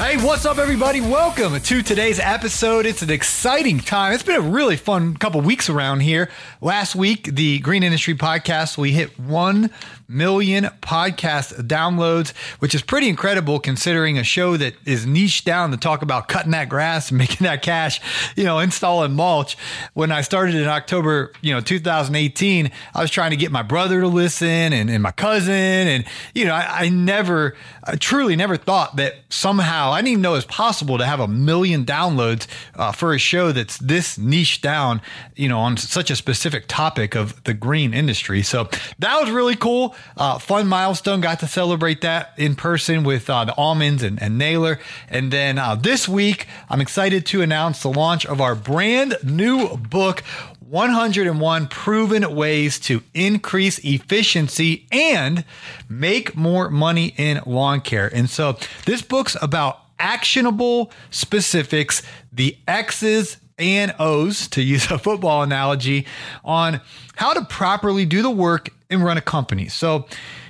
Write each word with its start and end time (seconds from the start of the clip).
Hey, 0.00 0.16
what's 0.16 0.46
up, 0.46 0.56
everybody? 0.56 1.02
Welcome 1.02 1.60
to 1.60 1.82
today's 1.82 2.18
episode. 2.18 2.86
It's 2.86 3.02
an 3.02 3.10
exciting 3.10 3.80
time. 3.80 4.14
It's 4.14 4.22
been 4.22 4.36
a 4.36 4.40
really 4.40 4.76
fun 4.78 5.14
couple 5.14 5.42
weeks 5.42 5.68
around 5.68 6.00
here. 6.00 6.30
Last 6.62 6.96
week, 6.96 7.24
the 7.34 7.58
Green 7.58 7.82
Industry 7.82 8.14
Podcast, 8.14 8.78
we 8.78 8.92
hit 8.92 9.20
1 9.20 9.70
million 10.10 10.64
podcast 10.82 11.66
downloads, 11.66 12.36
which 12.58 12.74
is 12.74 12.82
pretty 12.82 13.08
incredible 13.08 13.60
considering 13.60 14.18
a 14.18 14.24
show 14.24 14.56
that 14.56 14.74
is 14.84 15.06
niched 15.06 15.44
down 15.46 15.70
to 15.70 15.76
talk 15.76 16.02
about 16.02 16.28
cutting 16.28 16.50
that 16.50 16.68
grass 16.68 17.10
and 17.10 17.18
making 17.18 17.44
that 17.44 17.62
cash, 17.62 18.00
you 18.36 18.44
know, 18.44 18.58
installing 18.58 19.12
mulch. 19.12 19.56
When 19.94 20.10
I 20.10 20.20
started 20.22 20.56
in 20.56 20.66
October, 20.66 21.32
you 21.40 21.54
know, 21.54 21.60
2018, 21.60 22.70
I 22.94 23.00
was 23.00 23.10
trying 23.10 23.30
to 23.30 23.36
get 23.36 23.52
my 23.52 23.62
brother 23.62 24.00
to 24.00 24.08
listen 24.08 24.48
and, 24.72 24.90
and 24.90 25.02
my 25.02 25.12
cousin. 25.12 25.54
And, 25.54 26.04
you 26.34 26.44
know, 26.44 26.54
I, 26.54 26.84
I 26.84 26.88
never, 26.88 27.56
I 27.84 27.96
truly 27.96 28.36
never 28.36 28.56
thought 28.56 28.96
that 28.96 29.14
somehow, 29.28 29.92
I 29.92 29.98
didn't 29.98 30.08
even 30.08 30.22
know 30.22 30.32
it 30.32 30.38
was 30.38 30.44
possible 30.46 30.98
to 30.98 31.06
have 31.06 31.20
a 31.20 31.28
million 31.28 31.84
downloads 31.84 32.46
uh, 32.74 32.92
for 32.92 33.14
a 33.14 33.18
show 33.18 33.52
that's 33.52 33.78
this 33.78 34.18
niche 34.18 34.60
down, 34.60 35.00
you 35.36 35.48
know, 35.48 35.60
on 35.60 35.76
such 35.76 36.10
a 36.10 36.16
specific 36.16 36.64
topic 36.66 37.14
of 37.14 37.42
the 37.44 37.54
green 37.54 37.94
industry. 37.94 38.42
So 38.42 38.68
that 38.98 39.20
was 39.20 39.30
really 39.30 39.56
cool. 39.56 39.94
Uh, 40.16 40.38
fun 40.38 40.66
milestone. 40.66 41.20
Got 41.20 41.40
to 41.40 41.46
celebrate 41.46 42.00
that 42.02 42.32
in 42.36 42.54
person 42.54 43.04
with 43.04 43.28
uh, 43.30 43.44
the 43.44 43.52
Allmans 43.52 44.02
and, 44.02 44.20
and 44.22 44.38
Naylor. 44.38 44.78
And 45.08 45.32
then 45.32 45.58
uh, 45.58 45.74
this 45.74 46.08
week, 46.08 46.46
I'm 46.68 46.80
excited 46.80 47.26
to 47.26 47.42
announce 47.42 47.82
the 47.82 47.90
launch 47.90 48.26
of 48.26 48.40
our 48.40 48.54
brand 48.54 49.16
new 49.22 49.76
book, 49.76 50.20
101 50.60 51.68
proven 51.68 52.34
ways 52.34 52.78
to 52.80 53.02
increase 53.14 53.78
efficiency 53.78 54.86
and 54.92 55.44
make 55.88 56.36
more 56.36 56.70
money 56.70 57.14
in 57.16 57.40
lawn 57.46 57.80
care. 57.80 58.08
And 58.14 58.30
so 58.30 58.56
this 58.86 59.02
book's 59.02 59.36
about 59.42 59.80
actionable 59.98 60.90
specifics, 61.10 62.02
the 62.32 62.56
X's 62.66 63.36
and 63.58 63.94
O's, 63.98 64.48
to 64.48 64.62
use 64.62 64.90
a 64.90 64.98
football 64.98 65.42
analogy, 65.42 66.06
on 66.44 66.80
how 67.16 67.32
to 67.34 67.44
properly 67.44 68.06
do 68.06 68.22
the 68.22 68.30
work 68.30 68.70
and 68.90 69.04
run 69.04 69.16
a 69.16 69.22
company. 69.22 69.68
So, 69.68 70.06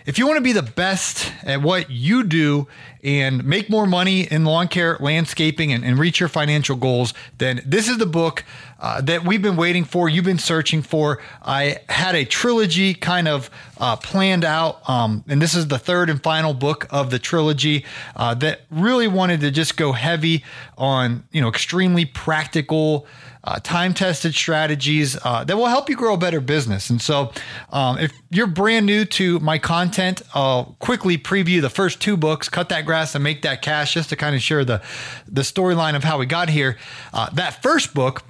if 0.06 0.19
you 0.19 0.27
want 0.27 0.39
to 0.39 0.43
be 0.43 0.53
the 0.53 0.62
best 0.62 1.31
at 1.45 1.61
what 1.61 1.91
you 1.91 2.25
do 2.25 2.67
and 3.05 3.45
make 3.45 3.69
more 3.69 3.87
money 3.87 4.23
in 4.23 4.45
lawn 4.45 4.67
care, 4.67 4.97
landscaping, 4.99 5.73
and, 5.73 5.84
and 5.84 5.99
reach 5.99 6.19
your 6.19 6.28
financial 6.28 6.75
goals, 6.75 7.12
then 7.39 7.62
this 7.67 7.89
is 7.89 7.99
the 7.99 8.06
book 8.06 8.45
uh, 8.81 9.03
that 9.03 9.25
we've 9.25 9.43
been 9.43 9.56
waiting 9.56 9.84
for. 9.84 10.09
You've 10.09 10.25
been 10.25 10.39
searching 10.39 10.83
for. 10.83 11.21
I 11.43 11.78
had 11.89 12.15
a 12.15 12.25
trilogy 12.25 12.95
kind 12.95 13.28
of 13.28 13.51
uh, 13.78 13.97
planned 13.97 14.45
out, 14.45 14.89
um, 14.89 15.22
and 15.28 15.41
this 15.41 15.55
is 15.55 15.69
the 15.69 15.78
third 15.78 16.09
and 16.09 16.22
final 16.22 16.55
book 16.55 16.87
of 16.91 17.11
the 17.11 17.19
trilogy 17.19 17.84
uh, 18.17 18.34
that 18.34 18.62
really 18.71 19.07
wanted 19.07 19.41
to 19.43 19.51
just 19.51 19.77
go 19.77 19.93
heavy 19.93 20.45
on 20.78 21.25
you 21.31 21.41
know 21.41 21.49
extremely 21.49 22.07
practical 22.07 23.07
uh, 23.45 23.59
time 23.61 23.95
tested 23.95 24.34
strategies 24.34 25.17
uh, 25.25 25.45
that 25.45 25.56
will 25.56 25.67
help 25.67 25.89
you 25.89 25.97
grow 25.97 26.15
a 26.15 26.19
better 26.19 26.41
business. 26.41 26.91
And 26.91 27.01
so, 27.01 27.33
um, 27.71 27.99
if 27.99 28.12
you're 28.31 28.47
brand 28.47 28.87
new 28.87 29.05
to 29.06 29.41
my 29.41 29.59
content, 29.59 30.23
I'll 30.34 30.77
quickly 30.78 31.17
preview 31.17 31.61
the 31.61 31.71
first 31.71 32.01
two 32.01 32.17
books, 32.17 32.49
Cut 32.49 32.69
That 32.69 32.84
Grass 32.84 33.15
and 33.15 33.25
Make 33.25 33.43
That 33.43 33.62
Cash, 33.62 33.95
just 33.95 34.11
to 34.11 34.17
kind 34.17 34.34
of 34.34 34.43
share 34.43 34.65
the, 34.65 34.83
the 35.27 35.43
storyline 35.43 35.97
of 35.97 36.05
how 36.05 36.19
we 36.19 36.27
got 36.27 36.51
here. 36.51 36.77
Uh, 37.12 37.31
that 37.31 37.62
first 37.62 37.95
book, 37.95 38.23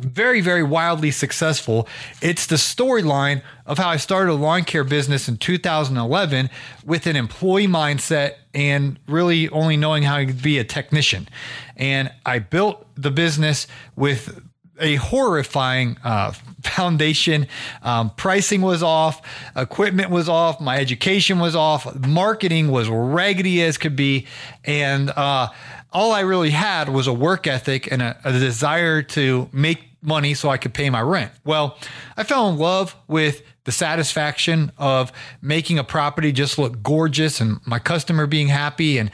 very, 0.00 0.40
very 0.40 0.62
wildly 0.62 1.10
successful. 1.10 1.86
It's 2.20 2.46
the 2.46 2.56
storyline 2.56 3.42
of 3.66 3.78
how 3.78 3.88
I 3.88 3.96
started 3.96 4.32
a 4.32 4.34
lawn 4.34 4.64
care 4.64 4.84
business 4.84 5.28
in 5.28 5.36
2011 5.36 6.50
with 6.84 7.06
an 7.06 7.16
employee 7.16 7.68
mindset 7.68 8.32
and 8.54 8.98
really 9.06 9.48
only 9.50 9.76
knowing 9.76 10.02
how 10.02 10.18
to 10.18 10.32
be 10.32 10.58
a 10.58 10.64
technician. 10.64 11.28
And 11.76 12.10
I 12.24 12.40
built 12.40 12.85
the 12.96 13.10
business 13.10 13.66
with 13.94 14.42
a 14.78 14.96
horrifying 14.96 15.96
uh, 16.04 16.32
foundation. 16.62 17.46
Um, 17.82 18.10
pricing 18.10 18.60
was 18.60 18.82
off, 18.82 19.22
equipment 19.56 20.10
was 20.10 20.28
off, 20.28 20.60
my 20.60 20.76
education 20.76 21.38
was 21.38 21.56
off, 21.56 21.98
marketing 22.06 22.70
was 22.70 22.88
raggedy 22.90 23.62
as 23.62 23.78
could 23.78 23.96
be. 23.96 24.26
And, 24.64 25.10
uh, 25.10 25.48
all 25.92 26.12
I 26.12 26.20
really 26.20 26.50
had 26.50 26.90
was 26.90 27.06
a 27.06 27.12
work 27.12 27.46
ethic 27.46 27.90
and 27.90 28.02
a, 28.02 28.18
a 28.22 28.32
desire 28.32 29.02
to 29.02 29.48
make 29.50 29.78
money 30.02 30.34
so 30.34 30.50
I 30.50 30.58
could 30.58 30.74
pay 30.74 30.90
my 30.90 31.00
rent. 31.00 31.32
Well, 31.42 31.78
I 32.18 32.22
fell 32.22 32.50
in 32.50 32.58
love 32.58 32.94
with 33.08 33.42
the 33.64 33.72
satisfaction 33.72 34.72
of 34.76 35.10
making 35.40 35.78
a 35.78 35.84
property 35.84 36.32
just 36.32 36.58
look 36.58 36.82
gorgeous 36.82 37.40
and 37.40 37.60
my 37.66 37.78
customer 37.78 38.26
being 38.26 38.48
happy. 38.48 38.98
And 38.98 39.10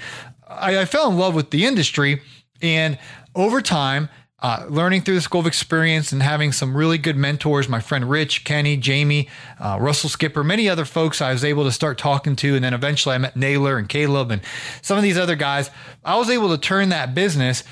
I, 0.47 0.81
I 0.81 0.85
fell 0.85 1.09
in 1.09 1.17
love 1.17 1.37
with 1.37 1.51
the 1.51 1.65
industry. 1.65 2.21
And 2.61 2.99
over 3.35 3.61
time, 3.61 4.09
uh, 4.43 4.67
learning 4.69 5.03
through 5.03 5.15
the 5.15 5.21
school 5.21 5.41
of 5.41 5.47
experience 5.47 6.11
and 6.11 6.21
having 6.21 6.51
some 6.51 6.77
really 6.77 6.99
good 6.99 7.17
mentors, 7.17 7.69
my 7.69 7.79
friend 7.79 8.11
Rich, 8.11 8.43
Kenny, 8.43 8.77
Jamie, 8.77 9.29
uh, 9.61 9.79
Russell 9.81 10.11
Skipper, 10.11 10.43
many 10.43 10.69
other 10.69 10.85
folks 10.85 11.23
I 11.23 11.33
was 11.33 11.45
able 11.45 11.63
to 11.63 11.71
start 11.71 11.97
talking 11.97 12.35
to. 12.37 12.57
And 12.57 12.65
then 12.65 12.75
eventually 12.75 13.15
I 13.15 13.19
met 13.19 13.37
Naylor 13.37 13.79
and 13.79 13.89
Caleb 13.89 14.33
and 14.33 14.43
some 14.83 14.97
of 14.97 15.05
these 15.05 15.17
other 15.17 15.37
guys. 15.37 15.71
I 16.05 16.17
was 16.17 16.29
able 16.29 16.49
to 16.49 16.59
turn 16.59 16.89
that 16.89 17.15
business 17.15 17.63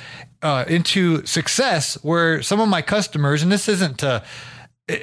uh, 0.42 0.64
into 0.68 1.26
success 1.26 1.98
where 2.02 2.40
some 2.40 2.60
of 2.60 2.68
my 2.68 2.82
customers, 2.82 3.42
and 3.42 3.50
this 3.50 3.68
isn't 3.68 3.98
to, 3.98 4.22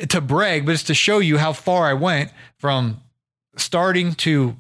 to 0.07 0.21
brag, 0.21 0.65
but 0.65 0.71
it's 0.71 0.83
to 0.83 0.93
show 0.93 1.19
you 1.19 1.37
how 1.37 1.51
far 1.51 1.85
I 1.85 1.93
went 1.93 2.31
from 2.57 3.01
starting 3.57 4.13
to 4.15 4.55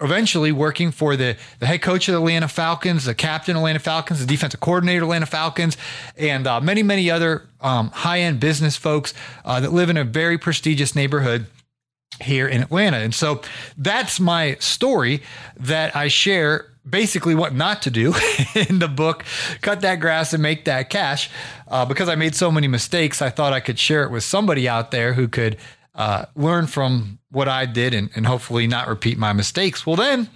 eventually 0.00 0.52
working 0.52 0.90
for 0.90 1.16
the, 1.16 1.36
the 1.58 1.66
head 1.66 1.82
coach 1.82 2.08
of 2.08 2.12
the 2.12 2.18
Atlanta 2.18 2.48
Falcons, 2.48 3.04
the 3.04 3.14
captain 3.14 3.56
of 3.56 3.60
Atlanta 3.60 3.80
Falcons, 3.80 4.20
the 4.20 4.26
defensive 4.26 4.60
coordinator 4.60 5.02
of 5.02 5.08
Atlanta 5.08 5.26
Falcons, 5.26 5.76
and 6.16 6.46
uh, 6.46 6.60
many, 6.60 6.82
many 6.82 7.10
other 7.10 7.46
um, 7.60 7.90
high 7.90 8.20
end 8.20 8.40
business 8.40 8.76
folks 8.76 9.12
uh, 9.44 9.60
that 9.60 9.72
live 9.72 9.90
in 9.90 9.96
a 9.96 10.04
very 10.04 10.38
prestigious 10.38 10.94
neighborhood 10.94 11.46
here 12.20 12.48
in 12.48 12.62
Atlanta. 12.62 12.98
And 12.98 13.14
so 13.14 13.42
that's 13.76 14.18
my 14.20 14.56
story 14.56 15.22
that 15.56 15.94
I 15.94 16.08
share 16.08 16.66
basically 16.88 17.34
what 17.34 17.54
not 17.54 17.82
to 17.82 17.90
do 17.90 18.14
in 18.54 18.78
the 18.78 18.88
book 18.88 19.24
cut 19.60 19.82
that 19.82 19.96
grass 19.96 20.32
and 20.32 20.42
make 20.42 20.64
that 20.64 20.88
cash 20.88 21.28
uh, 21.66 21.84
because 21.84 22.08
i 22.08 22.14
made 22.14 22.34
so 22.34 22.50
many 22.50 22.66
mistakes 22.66 23.20
i 23.20 23.28
thought 23.28 23.52
i 23.52 23.60
could 23.60 23.78
share 23.78 24.04
it 24.04 24.10
with 24.10 24.24
somebody 24.24 24.66
out 24.66 24.90
there 24.90 25.12
who 25.12 25.28
could 25.28 25.58
uh, 25.98 26.24
learn 26.34 26.66
from 26.66 27.18
what 27.30 27.48
I 27.48 27.66
did 27.66 27.92
and, 27.92 28.08
and 28.14 28.26
hopefully 28.26 28.66
not 28.66 28.88
repeat 28.88 29.18
my 29.18 29.34
mistakes. 29.34 29.86
Well, 29.86 29.96
then 29.96 30.30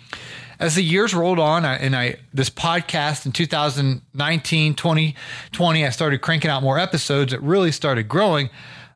as 0.59 0.75
the 0.75 0.82
years 0.82 1.14
rolled 1.14 1.38
on 1.38 1.64
I, 1.64 1.76
and 1.76 1.97
I 1.97 2.17
this 2.35 2.50
podcast 2.50 3.25
in 3.25 3.32
2019 3.32 4.75
2020 4.75 5.87
I 5.87 5.91
started 5.91 6.20
cranking 6.20 6.50
out 6.50 6.62
more 6.62 6.79
episodes 6.79 7.32
it 7.32 7.41
really 7.41 7.73
started 7.73 8.09
growing 8.09 8.50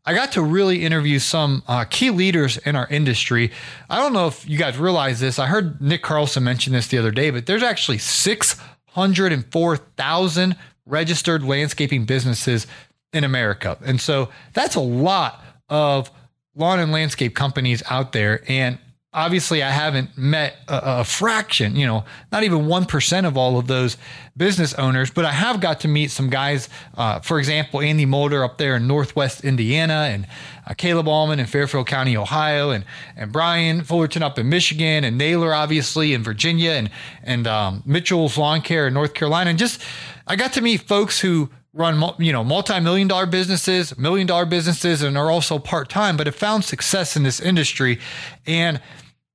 I 0.08 0.14
got 0.14 0.30
to 0.32 0.42
really 0.42 0.84
interview 0.84 1.18
some 1.18 1.62
uh, 1.66 1.84
key 1.84 2.10
leaders 2.10 2.58
in 2.58 2.76
our 2.76 2.86
industry. 2.86 3.50
I 3.90 3.96
don't 3.96 4.12
know 4.12 4.28
if 4.28 4.48
you 4.48 4.56
guys 4.56 4.78
realize 4.78 5.18
this. 5.18 5.40
I 5.40 5.46
heard 5.46 5.82
Nick 5.82 6.02
Carlson 6.02 6.44
mention 6.44 6.72
this 6.72 6.86
the 6.86 6.98
other 6.98 7.10
day, 7.10 7.30
but 7.30 7.46
there's 7.46 7.64
actually 7.64 7.98
604,000 7.98 10.56
registered 10.86 11.42
landscaping 11.42 12.04
businesses 12.04 12.68
in 13.12 13.24
America. 13.24 13.76
And 13.84 14.00
so 14.00 14.28
that's 14.52 14.76
a 14.76 14.80
lot 14.80 15.42
of 15.68 16.12
lawn 16.56 16.80
and 16.80 16.90
landscape 16.90 17.34
companies 17.34 17.82
out 17.88 18.12
there. 18.12 18.42
And 18.48 18.78
obviously 19.16 19.62
I 19.62 19.70
haven't 19.70 20.16
met 20.16 20.56
a, 20.68 21.00
a, 21.00 21.04
fraction, 21.04 21.74
you 21.74 21.86
know, 21.86 22.04
not 22.30 22.44
even 22.44 22.66
1% 22.66 23.26
of 23.26 23.36
all 23.36 23.58
of 23.58 23.66
those 23.66 23.96
business 24.36 24.74
owners, 24.74 25.10
but 25.10 25.24
I 25.24 25.32
have 25.32 25.60
got 25.60 25.80
to 25.80 25.88
meet 25.88 26.10
some 26.10 26.28
guys, 26.28 26.68
uh, 26.94 27.20
for 27.20 27.38
example, 27.38 27.80
Andy 27.80 28.04
Mulder 28.04 28.44
up 28.44 28.58
there 28.58 28.76
in 28.76 28.86
Northwest 28.86 29.42
Indiana 29.42 30.08
and 30.10 30.26
uh, 30.66 30.74
Caleb 30.74 31.08
Allman 31.08 31.40
in 31.40 31.46
Fairfield 31.46 31.86
County, 31.86 32.16
Ohio, 32.16 32.70
and, 32.70 32.84
and 33.16 33.32
Brian 33.32 33.82
Fullerton 33.82 34.22
up 34.22 34.38
in 34.38 34.50
Michigan 34.50 35.02
and 35.02 35.16
Naylor, 35.16 35.54
obviously, 35.54 36.12
in 36.12 36.22
Virginia 36.22 36.72
and, 36.72 36.90
and 37.22 37.46
um, 37.46 37.82
Mitchell's 37.86 38.36
Lawn 38.36 38.60
Care 38.60 38.86
in 38.86 38.94
North 38.94 39.14
Carolina. 39.14 39.48
And 39.48 39.58
just, 39.58 39.80
I 40.26 40.36
got 40.36 40.52
to 40.52 40.60
meet 40.60 40.82
folks 40.82 41.20
who 41.20 41.48
run 41.76 42.02
you 42.18 42.32
know 42.32 42.42
multi-million 42.42 43.06
dollar 43.06 43.26
businesses 43.26 43.96
million 43.98 44.26
dollar 44.26 44.46
businesses 44.46 45.02
and 45.02 45.16
are 45.16 45.30
also 45.30 45.58
part-time 45.58 46.16
but 46.16 46.26
have 46.26 46.34
found 46.34 46.64
success 46.64 47.16
in 47.16 47.22
this 47.22 47.38
industry. 47.38 47.98
And 48.46 48.80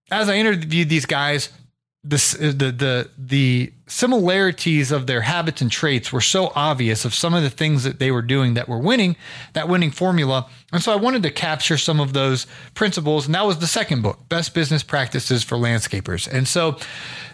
as 0.10 0.28
I 0.28 0.36
interviewed 0.36 0.90
these 0.90 1.06
guys, 1.06 1.50
the, 2.04 2.16
uh, 2.16 2.46
the 2.48 2.72
the 2.72 3.10
the 3.16 3.74
similarities 3.86 4.92
of 4.92 5.06
their 5.06 5.22
habits 5.22 5.62
and 5.62 5.70
traits 5.70 6.12
were 6.12 6.22
so 6.22 6.52
obvious 6.56 7.06
of 7.06 7.14
some 7.14 7.36
of 7.36 7.44
the 7.44 7.50
things 7.50 7.84
that 7.84 8.00
they 8.00 8.10
were 8.10 8.24
doing 8.24 8.56
that 8.56 8.68
were 8.68 8.80
winning 8.80 9.16
that 9.54 9.70
winning 9.70 9.92
formula. 9.92 10.50
And 10.74 10.82
so 10.82 10.92
i 10.92 10.96
wanted 10.96 11.22
to 11.24 11.30
capture 11.30 11.78
some 11.78 12.00
of 12.00 12.14
those 12.14 12.48
principles 12.74 13.28
and 13.28 13.36
that 13.36 13.46
was 13.46 13.60
the 13.60 13.68
second 13.68 14.02
book 14.02 14.18
best 14.30 14.56
business 14.56 14.82
practices 14.82 15.44
for 15.44 15.58
landscapers. 15.58 16.28
And 16.28 16.48
so 16.48 16.78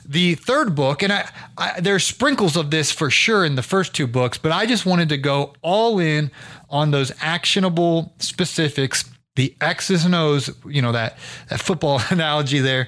the 0.05 0.35
third 0.35 0.75
book 0.75 1.01
and 1.01 1.13
I, 1.13 1.29
I 1.57 1.79
there's 1.79 2.03
sprinkles 2.03 2.57
of 2.57 2.69
this 2.69 2.91
for 2.91 3.09
sure 3.09 3.45
in 3.45 3.55
the 3.55 3.63
first 3.63 3.93
two 3.93 4.07
books 4.07 4.37
but 4.37 4.53
i 4.53 4.65
just 4.65 4.85
wanted 4.85 5.09
to 5.09 5.17
go 5.17 5.53
all 5.61 5.99
in 5.99 6.31
on 6.69 6.91
those 6.91 7.11
actionable 7.21 8.13
specifics 8.19 9.09
the 9.35 9.55
X's 9.61 10.03
and 10.03 10.15
O's, 10.15 10.49
you 10.65 10.81
know, 10.81 10.93
that, 10.93 11.15
that 11.49 11.61
football 11.61 12.01
analogy 12.09 12.57
there, 12.57 12.87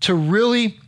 to 0.00 0.14
really 0.14 0.78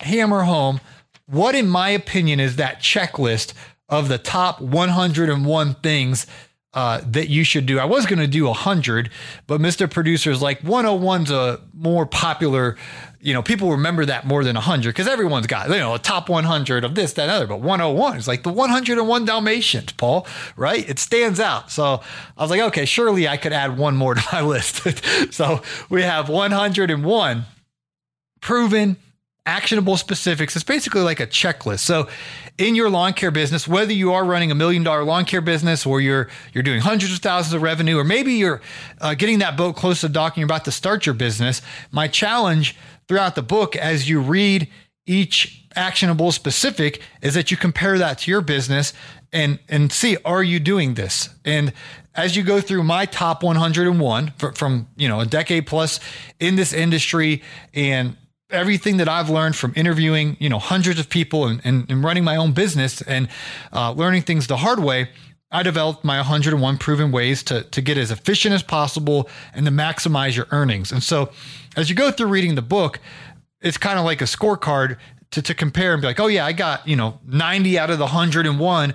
hammer 0.00 0.42
home 0.42 0.80
what, 1.28 1.54
in 1.54 1.68
my 1.68 1.90
opinion, 1.90 2.40
is 2.40 2.56
that 2.56 2.80
checklist 2.80 3.52
of 3.88 4.08
the 4.08 4.18
top 4.18 4.60
101 4.60 5.74
things 5.74 6.26
uh, 6.72 7.00
that 7.06 7.28
you 7.28 7.44
should 7.44 7.66
do. 7.66 7.78
I 7.78 7.84
was 7.84 8.06
going 8.06 8.18
to 8.18 8.26
do 8.26 8.46
100, 8.46 9.10
but 9.46 9.60
Mr. 9.60 9.90
Producer 9.90 10.30
is 10.30 10.40
like 10.40 10.60
101's 10.62 11.30
a 11.30 11.60
more 11.74 12.06
popular 12.06 12.76
you 13.20 13.34
know, 13.34 13.42
people 13.42 13.72
remember 13.72 14.06
that 14.06 14.26
more 14.26 14.44
than 14.44 14.54
100 14.54 14.90
because 14.90 15.08
everyone's 15.08 15.48
got, 15.48 15.68
you 15.70 15.78
know, 15.78 15.92
a 15.92 15.98
top 15.98 16.28
100 16.28 16.84
of 16.84 16.94
this, 16.94 17.14
that, 17.14 17.22
and 17.22 17.32
other. 17.32 17.48
But 17.48 17.60
101 17.60 18.16
is 18.16 18.28
like 18.28 18.44
the 18.44 18.52
101 18.52 19.24
Dalmatians, 19.24 19.90
Paul, 19.94 20.24
right? 20.54 20.88
It 20.88 21.00
stands 21.00 21.40
out. 21.40 21.72
So 21.72 22.00
I 22.36 22.42
was 22.42 22.48
like, 22.48 22.60
okay, 22.60 22.84
surely 22.84 23.26
I 23.26 23.36
could 23.36 23.52
add 23.52 23.76
one 23.76 23.96
more 23.96 24.14
to 24.14 24.22
my 24.32 24.40
list. 24.42 25.34
so 25.34 25.62
we 25.90 26.02
have 26.02 26.28
101 26.28 27.44
proven 28.40 28.96
actionable 29.48 29.96
specifics. 29.96 30.54
It's 30.54 30.64
basically 30.64 31.00
like 31.00 31.20
a 31.20 31.26
checklist. 31.26 31.80
So 31.80 32.06
in 32.58 32.74
your 32.74 32.90
lawn 32.90 33.14
care 33.14 33.30
business, 33.30 33.66
whether 33.66 33.94
you 33.94 34.12
are 34.12 34.22
running 34.22 34.50
a 34.50 34.54
million 34.54 34.82
dollar 34.82 35.04
lawn 35.04 35.24
care 35.24 35.40
business 35.40 35.86
or 35.86 36.02
you're 36.02 36.28
you're 36.52 36.62
doing 36.62 36.82
hundreds 36.82 37.14
of 37.14 37.20
thousands 37.20 37.54
of 37.54 37.62
revenue, 37.62 37.96
or 37.96 38.04
maybe 38.04 38.34
you're 38.34 38.60
uh, 39.00 39.14
getting 39.14 39.38
that 39.38 39.56
boat 39.56 39.74
close 39.74 40.02
to 40.02 40.08
dock 40.10 40.34
and 40.34 40.42
you're 40.42 40.44
about 40.44 40.66
to 40.66 40.70
start 40.70 41.06
your 41.06 41.14
business, 41.14 41.62
my 41.90 42.06
challenge 42.06 42.76
throughout 43.08 43.34
the 43.36 43.42
book 43.42 43.74
as 43.74 44.06
you 44.06 44.20
read 44.20 44.68
each 45.06 45.64
actionable 45.74 46.30
specific 46.30 47.00
is 47.22 47.32
that 47.32 47.50
you 47.50 47.56
compare 47.56 47.96
that 47.96 48.18
to 48.18 48.30
your 48.30 48.42
business 48.42 48.92
and 49.32 49.58
and 49.68 49.90
see 49.90 50.16
are 50.24 50.42
you 50.42 50.58
doing 50.60 50.94
this 50.94 51.28
and 51.44 51.72
as 52.14 52.36
you 52.36 52.42
go 52.42 52.60
through 52.60 52.82
my 52.82 53.06
top 53.06 53.42
101 53.42 54.32
from 54.54 54.88
you 54.96 55.08
know 55.08 55.20
a 55.20 55.26
decade 55.26 55.66
plus 55.66 56.00
in 56.40 56.56
this 56.56 56.72
industry 56.72 57.42
and 57.72 58.16
everything 58.50 58.96
that 58.96 59.08
I've 59.08 59.28
learned 59.28 59.56
from 59.56 59.72
interviewing 59.76 60.36
you 60.40 60.48
know 60.48 60.58
hundreds 60.58 60.98
of 60.98 61.08
people 61.08 61.46
and, 61.46 61.60
and, 61.64 61.90
and 61.90 62.02
running 62.02 62.24
my 62.24 62.36
own 62.36 62.52
business 62.52 63.02
and 63.02 63.28
uh, 63.72 63.92
learning 63.92 64.22
things 64.22 64.46
the 64.46 64.56
hard 64.56 64.78
way 64.78 65.08
I 65.50 65.62
developed 65.62 66.04
my 66.04 66.18
101 66.18 66.78
proven 66.78 67.10
ways 67.10 67.42
to, 67.44 67.62
to 67.62 67.80
get 67.80 67.96
as 67.96 68.10
efficient 68.10 68.54
as 68.54 68.62
possible 68.62 69.30
and 69.54 69.64
to 69.64 69.72
maximize 69.72 70.36
your 70.36 70.46
earnings. 70.50 70.92
And 70.92 71.02
so 71.02 71.30
as 71.76 71.88
you 71.88 71.96
go 71.96 72.10
through 72.10 72.28
reading 72.28 72.54
the 72.54 72.62
book, 72.62 73.00
it's 73.60 73.78
kind 73.78 73.98
of 73.98 74.04
like 74.04 74.20
a 74.20 74.24
scorecard 74.24 74.98
to, 75.30 75.42
to 75.42 75.54
compare 75.54 75.94
and 75.94 76.02
be 76.02 76.08
like, 76.08 76.20
oh 76.20 76.26
yeah, 76.26 76.44
I 76.44 76.52
got, 76.52 76.86
you 76.86 76.96
know, 76.96 77.18
90 77.26 77.78
out 77.78 77.90
of 77.90 77.98
the 77.98 78.04
101. 78.04 78.94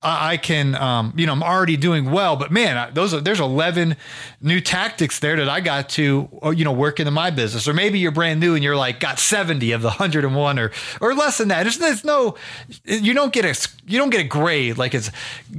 I 0.00 0.36
can, 0.36 0.76
um, 0.76 1.12
you 1.16 1.26
know, 1.26 1.32
I'm 1.32 1.42
already 1.42 1.76
doing 1.76 2.12
well, 2.12 2.36
but 2.36 2.52
man, 2.52 2.94
those 2.94 3.12
are, 3.12 3.20
there's 3.20 3.40
11 3.40 3.96
new 4.40 4.60
tactics 4.60 5.18
there 5.18 5.34
that 5.34 5.48
I 5.48 5.60
got 5.60 5.88
to, 5.90 6.28
uh, 6.40 6.50
you 6.50 6.64
know, 6.64 6.70
work 6.70 7.00
into 7.00 7.10
my 7.10 7.30
business. 7.30 7.66
Or 7.66 7.74
maybe 7.74 7.98
you're 7.98 8.12
brand 8.12 8.38
new 8.38 8.54
and 8.54 8.62
you're 8.62 8.76
like 8.76 9.00
got 9.00 9.18
70 9.18 9.72
of 9.72 9.82
the 9.82 9.88
101 9.88 10.58
or 10.60 10.70
or 11.00 11.14
less 11.14 11.38
than 11.38 11.48
that. 11.48 11.64
There's, 11.64 11.78
there's 11.78 12.04
no, 12.04 12.36
you 12.84 13.12
don't 13.12 13.32
get 13.32 13.44
a 13.44 13.68
you 13.88 13.98
don't 13.98 14.10
get 14.10 14.20
a 14.20 14.28
grade 14.28 14.78
like 14.78 14.94
it's, 14.94 15.10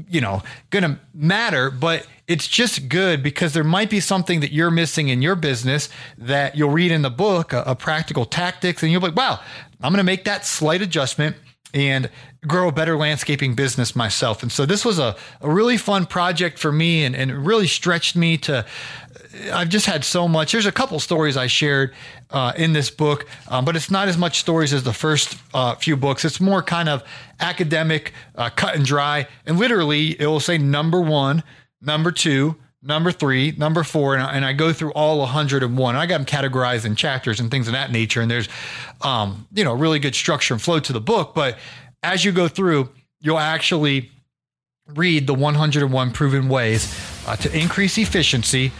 you 0.09 0.21
know, 0.21 0.41
gonna 0.69 1.01
matter, 1.13 1.69
but 1.69 2.07
it's 2.25 2.47
just 2.47 2.87
good 2.87 3.21
because 3.21 3.51
there 3.53 3.65
might 3.65 3.89
be 3.89 3.99
something 3.99 4.39
that 4.39 4.53
you're 4.53 4.71
missing 4.71 5.09
in 5.09 5.21
your 5.21 5.35
business 5.35 5.89
that 6.17 6.55
you'll 6.55 6.69
read 6.69 6.93
in 6.93 7.01
the 7.01 7.09
book, 7.09 7.51
a, 7.51 7.63
a 7.63 7.75
practical 7.75 8.23
tactics, 8.23 8.83
and 8.83 8.91
you'll 8.91 9.01
be 9.01 9.07
like, 9.07 9.17
wow, 9.17 9.41
I'm 9.81 9.91
gonna 9.91 10.03
make 10.05 10.23
that 10.23 10.45
slight 10.45 10.81
adjustment 10.81 11.35
and 11.73 12.09
grow 12.47 12.69
a 12.69 12.71
better 12.71 12.97
landscaping 12.97 13.53
business 13.53 13.95
myself. 13.95 14.41
And 14.41 14.51
so 14.51 14.65
this 14.65 14.83
was 14.85 14.99
a, 14.99 15.15
a 15.41 15.51
really 15.51 15.77
fun 15.77 16.05
project 16.05 16.57
for 16.57 16.71
me 16.71 17.03
and, 17.03 17.15
and 17.15 17.45
really 17.45 17.67
stretched 17.67 18.15
me 18.15 18.37
to. 18.37 18.65
I've 19.53 19.69
just 19.69 19.85
had 19.85 20.03
so 20.03 20.27
much. 20.27 20.53
There's 20.53 20.65
a 20.65 20.71
couple 20.71 20.99
stories 20.99 21.37
I 21.37 21.47
shared 21.47 21.93
uh, 22.31 22.53
in 22.57 22.73
this 22.73 22.89
book, 22.89 23.27
um, 23.47 23.63
but 23.63 23.75
it's 23.75 23.91
not 23.91 24.07
as 24.07 24.17
much 24.17 24.39
stories 24.39 24.73
as 24.73 24.83
the 24.83 24.93
first 24.93 25.37
uh, 25.53 25.75
few 25.75 25.95
books. 25.95 26.25
It's 26.25 26.39
more 26.39 26.63
kind 26.63 26.89
of 26.89 27.03
academic, 27.39 28.13
uh, 28.35 28.49
cut 28.49 28.75
and 28.75 28.85
dry. 28.85 29.27
And 29.45 29.59
literally, 29.59 30.19
it 30.19 30.25
will 30.25 30.39
say 30.39 30.57
number 30.57 30.99
one, 30.99 31.43
number 31.81 32.11
two, 32.11 32.55
number 32.81 33.11
three, 33.11 33.51
number 33.57 33.83
four, 33.83 34.15
and 34.15 34.23
I, 34.23 34.33
and 34.33 34.45
I 34.45 34.53
go 34.53 34.73
through 34.73 34.91
all 34.93 35.19
101. 35.19 35.95
I 35.95 36.05
got 36.05 36.17
them 36.17 36.25
categorized 36.25 36.85
in 36.85 36.95
chapters 36.95 37.39
and 37.39 37.51
things 37.51 37.67
of 37.67 37.73
that 37.73 37.91
nature. 37.91 38.21
And 38.21 38.29
there's, 38.29 38.47
um, 39.01 39.47
you 39.53 39.63
know, 39.63 39.73
really 39.73 39.99
good 39.99 40.15
structure 40.15 40.53
and 40.53 40.61
flow 40.61 40.79
to 40.79 40.93
the 40.93 41.01
book. 41.01 41.33
But 41.33 41.57
as 42.03 42.23
you 42.23 42.31
go 42.31 42.47
through, 42.47 42.89
you'll 43.21 43.39
actually 43.39 44.11
read 44.87 45.27
the 45.27 45.33
101 45.33 46.11
proven 46.11 46.49
ways 46.49 46.95
uh, 47.27 47.35
to 47.37 47.57
increase 47.57 47.97
efficiency 47.97 48.71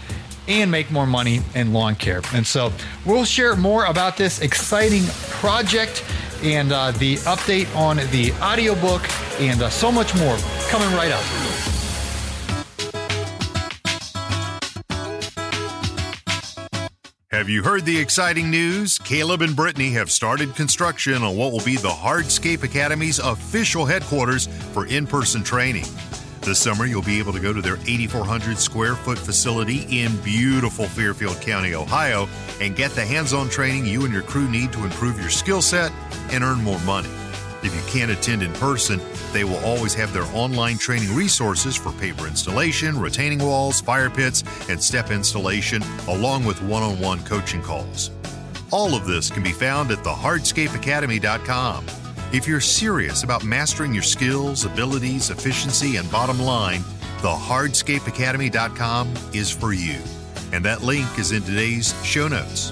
and 0.48 0.72
make 0.72 0.90
more 0.90 1.06
money 1.06 1.42
in 1.54 1.74
lawn 1.74 1.96
care. 1.96 2.22
And 2.34 2.46
so 2.46 2.74
we'll 3.06 3.26
share 3.26 3.56
more 3.56 3.86
about 3.86 4.18
this 4.18 4.42
exciting 4.42 5.04
project 5.30 6.04
and 6.42 6.72
uh, 6.72 6.92
the 6.92 7.18
update 7.18 7.74
on 7.76 7.98
the 7.98 8.32
audiobook 8.42 9.08
and 9.40 9.62
uh, 9.62 9.70
so 9.70 9.92
much 9.92 10.16
more 10.16 10.38
coming 10.70 10.92
right 10.96 11.12
up. 11.12 11.49
Have 17.50 17.56
you 17.56 17.64
heard 17.64 17.84
the 17.84 17.98
exciting 17.98 18.52
news? 18.52 19.00
Caleb 19.00 19.42
and 19.42 19.56
Brittany 19.56 19.90
have 19.94 20.12
started 20.12 20.54
construction 20.54 21.24
on 21.24 21.36
what 21.36 21.52
will 21.52 21.64
be 21.66 21.78
the 21.78 21.90
Hardscape 21.90 22.62
Academy's 22.62 23.18
official 23.18 23.88
headquarters 23.88 24.46
for 24.72 24.86
in 24.86 25.08
person 25.08 25.44
training. 25.44 25.86
This 26.42 26.60
summer, 26.60 26.86
you'll 26.86 27.02
be 27.02 27.18
able 27.18 27.34
to 27.34 27.40
go 27.40 27.52
to 27.52 27.60
their 27.60 27.78
8,400 27.88 28.60
square 28.60 28.94
foot 28.94 29.18
facility 29.18 29.88
in 30.00 30.16
beautiful 30.18 30.86
Fairfield 30.86 31.42
County, 31.42 31.74
Ohio, 31.74 32.30
and 32.62 32.76
get 32.76 32.92
the 32.92 33.04
hands 33.04 33.34
on 33.34 33.50
training 33.50 33.88
you 33.88 34.06
and 34.06 34.14
your 34.14 34.22
crew 34.22 34.48
need 34.48 34.72
to 34.74 34.84
improve 34.84 35.20
your 35.20 35.32
skill 35.32 35.64
set 35.64 35.92
and 36.32 36.44
earn 36.44 36.64
more 36.64 36.80
money. 36.82 37.10
If 37.64 37.76
you 37.76 37.82
can't 37.92 38.12
attend 38.12 38.44
in 38.44 38.54
person, 38.54 39.02
they 39.34 39.44
will 39.44 39.58
always 39.66 39.94
have 39.94 40.14
their 40.14 40.26
online 40.34 40.78
training 40.78 41.14
resources 41.16 41.76
for 41.76 41.90
paver 41.90 42.28
installation, 42.28 43.00
retaining 43.00 43.40
walls, 43.40 43.82
fire 43.82 44.10
pits, 44.10 44.44
and 44.70 44.82
step 44.82 45.12
installation, 45.12 45.82
along 46.08 46.46
with 46.46 46.62
one 46.64 46.84
on 46.84 47.00
one 47.00 47.24
coaching 47.24 47.62
calls. 47.62 48.12
All 48.72 48.96
of 48.96 49.06
this 49.06 49.30
can 49.30 49.44
be 49.44 49.52
found 49.52 49.92
at 49.92 50.00
thehardscapeacademy.com. 50.00 51.86
If 52.32 52.48
you're 52.48 52.62
serious 52.62 53.24
about 53.24 53.44
mastering 53.44 53.94
your 53.94 54.04
skills, 54.04 54.66
abilities, 54.66 55.32
efficiency, 55.32 55.98
and 55.98 56.10
bottom 56.12 56.40
line, 56.40 56.82
thehardscapeacademy.com 57.22 59.14
is 59.34 59.50
for 59.52 59.74
you. 59.74 60.00
And 60.52 60.64
that 60.66 60.84
link 60.84 61.08
is 61.18 61.32
in 61.32 61.42
today's 61.44 61.94
show 62.06 62.28
notes. 62.28 62.72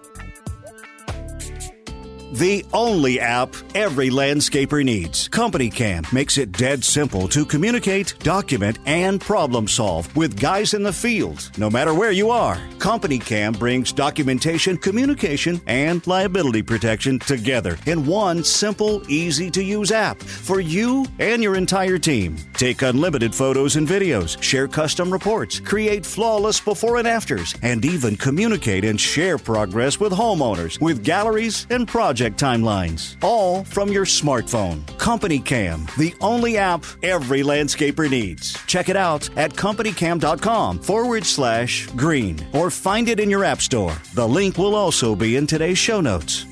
The 2.31 2.65
only 2.71 3.19
app 3.19 3.53
every 3.75 4.09
landscaper 4.09 4.85
needs. 4.85 5.27
Company 5.27 5.69
Cam 5.69 6.05
makes 6.13 6.37
it 6.37 6.53
dead 6.53 6.81
simple 6.81 7.27
to 7.27 7.45
communicate, 7.45 8.15
document, 8.19 8.79
and 8.85 9.19
problem 9.19 9.67
solve 9.67 10.15
with 10.15 10.39
guys 10.39 10.73
in 10.73 10.81
the 10.81 10.93
field, 10.93 11.51
no 11.57 11.69
matter 11.69 11.93
where 11.93 12.13
you 12.13 12.29
are. 12.29 12.57
Company 12.79 13.19
Cam 13.19 13.51
brings 13.51 13.91
documentation, 13.91 14.77
communication, 14.77 15.59
and 15.67 16.07
liability 16.07 16.61
protection 16.61 17.19
together 17.19 17.77
in 17.85 18.05
one 18.05 18.45
simple, 18.45 19.03
easy 19.11 19.51
to 19.51 19.61
use 19.61 19.91
app 19.91 20.17
for 20.21 20.61
you 20.61 21.05
and 21.19 21.43
your 21.43 21.57
entire 21.57 21.97
team. 21.97 22.37
Take 22.53 22.81
unlimited 22.81 23.35
photos 23.35 23.75
and 23.75 23.85
videos, 23.85 24.41
share 24.41 24.69
custom 24.69 25.11
reports, 25.11 25.59
create 25.59 26.05
flawless 26.05 26.61
before 26.61 26.95
and 26.95 27.09
afters, 27.09 27.55
and 27.61 27.83
even 27.83 28.15
communicate 28.15 28.85
and 28.85 28.99
share 28.99 29.37
progress 29.37 29.99
with 29.99 30.13
homeowners 30.13 30.79
with 30.79 31.03
galleries 31.03 31.67
and 31.69 31.89
projects 31.89 32.20
project 32.21 32.39
timelines, 32.39 33.15
all 33.23 33.63
from 33.63 33.91
your 33.91 34.05
smartphone. 34.05 34.85
Company 34.99 35.39
Cam, 35.39 35.87
the 35.97 36.13
only 36.21 36.55
app 36.55 36.85
every 37.01 37.41
landscaper 37.41 38.07
needs. 38.07 38.53
Check 38.67 38.89
it 38.89 38.95
out 38.95 39.27
at 39.37 39.53
companycam.com 39.53 40.79
forward 40.79 41.25
slash 41.25 41.87
green 41.95 42.37
or 42.53 42.69
find 42.69 43.09
it 43.09 43.19
in 43.19 43.27
your 43.27 43.43
app 43.43 43.59
store. 43.59 43.95
The 44.13 44.27
link 44.27 44.59
will 44.59 44.75
also 44.75 45.15
be 45.15 45.35
in 45.35 45.47
today's 45.47 45.79
show 45.79 45.99
notes. 45.99 46.45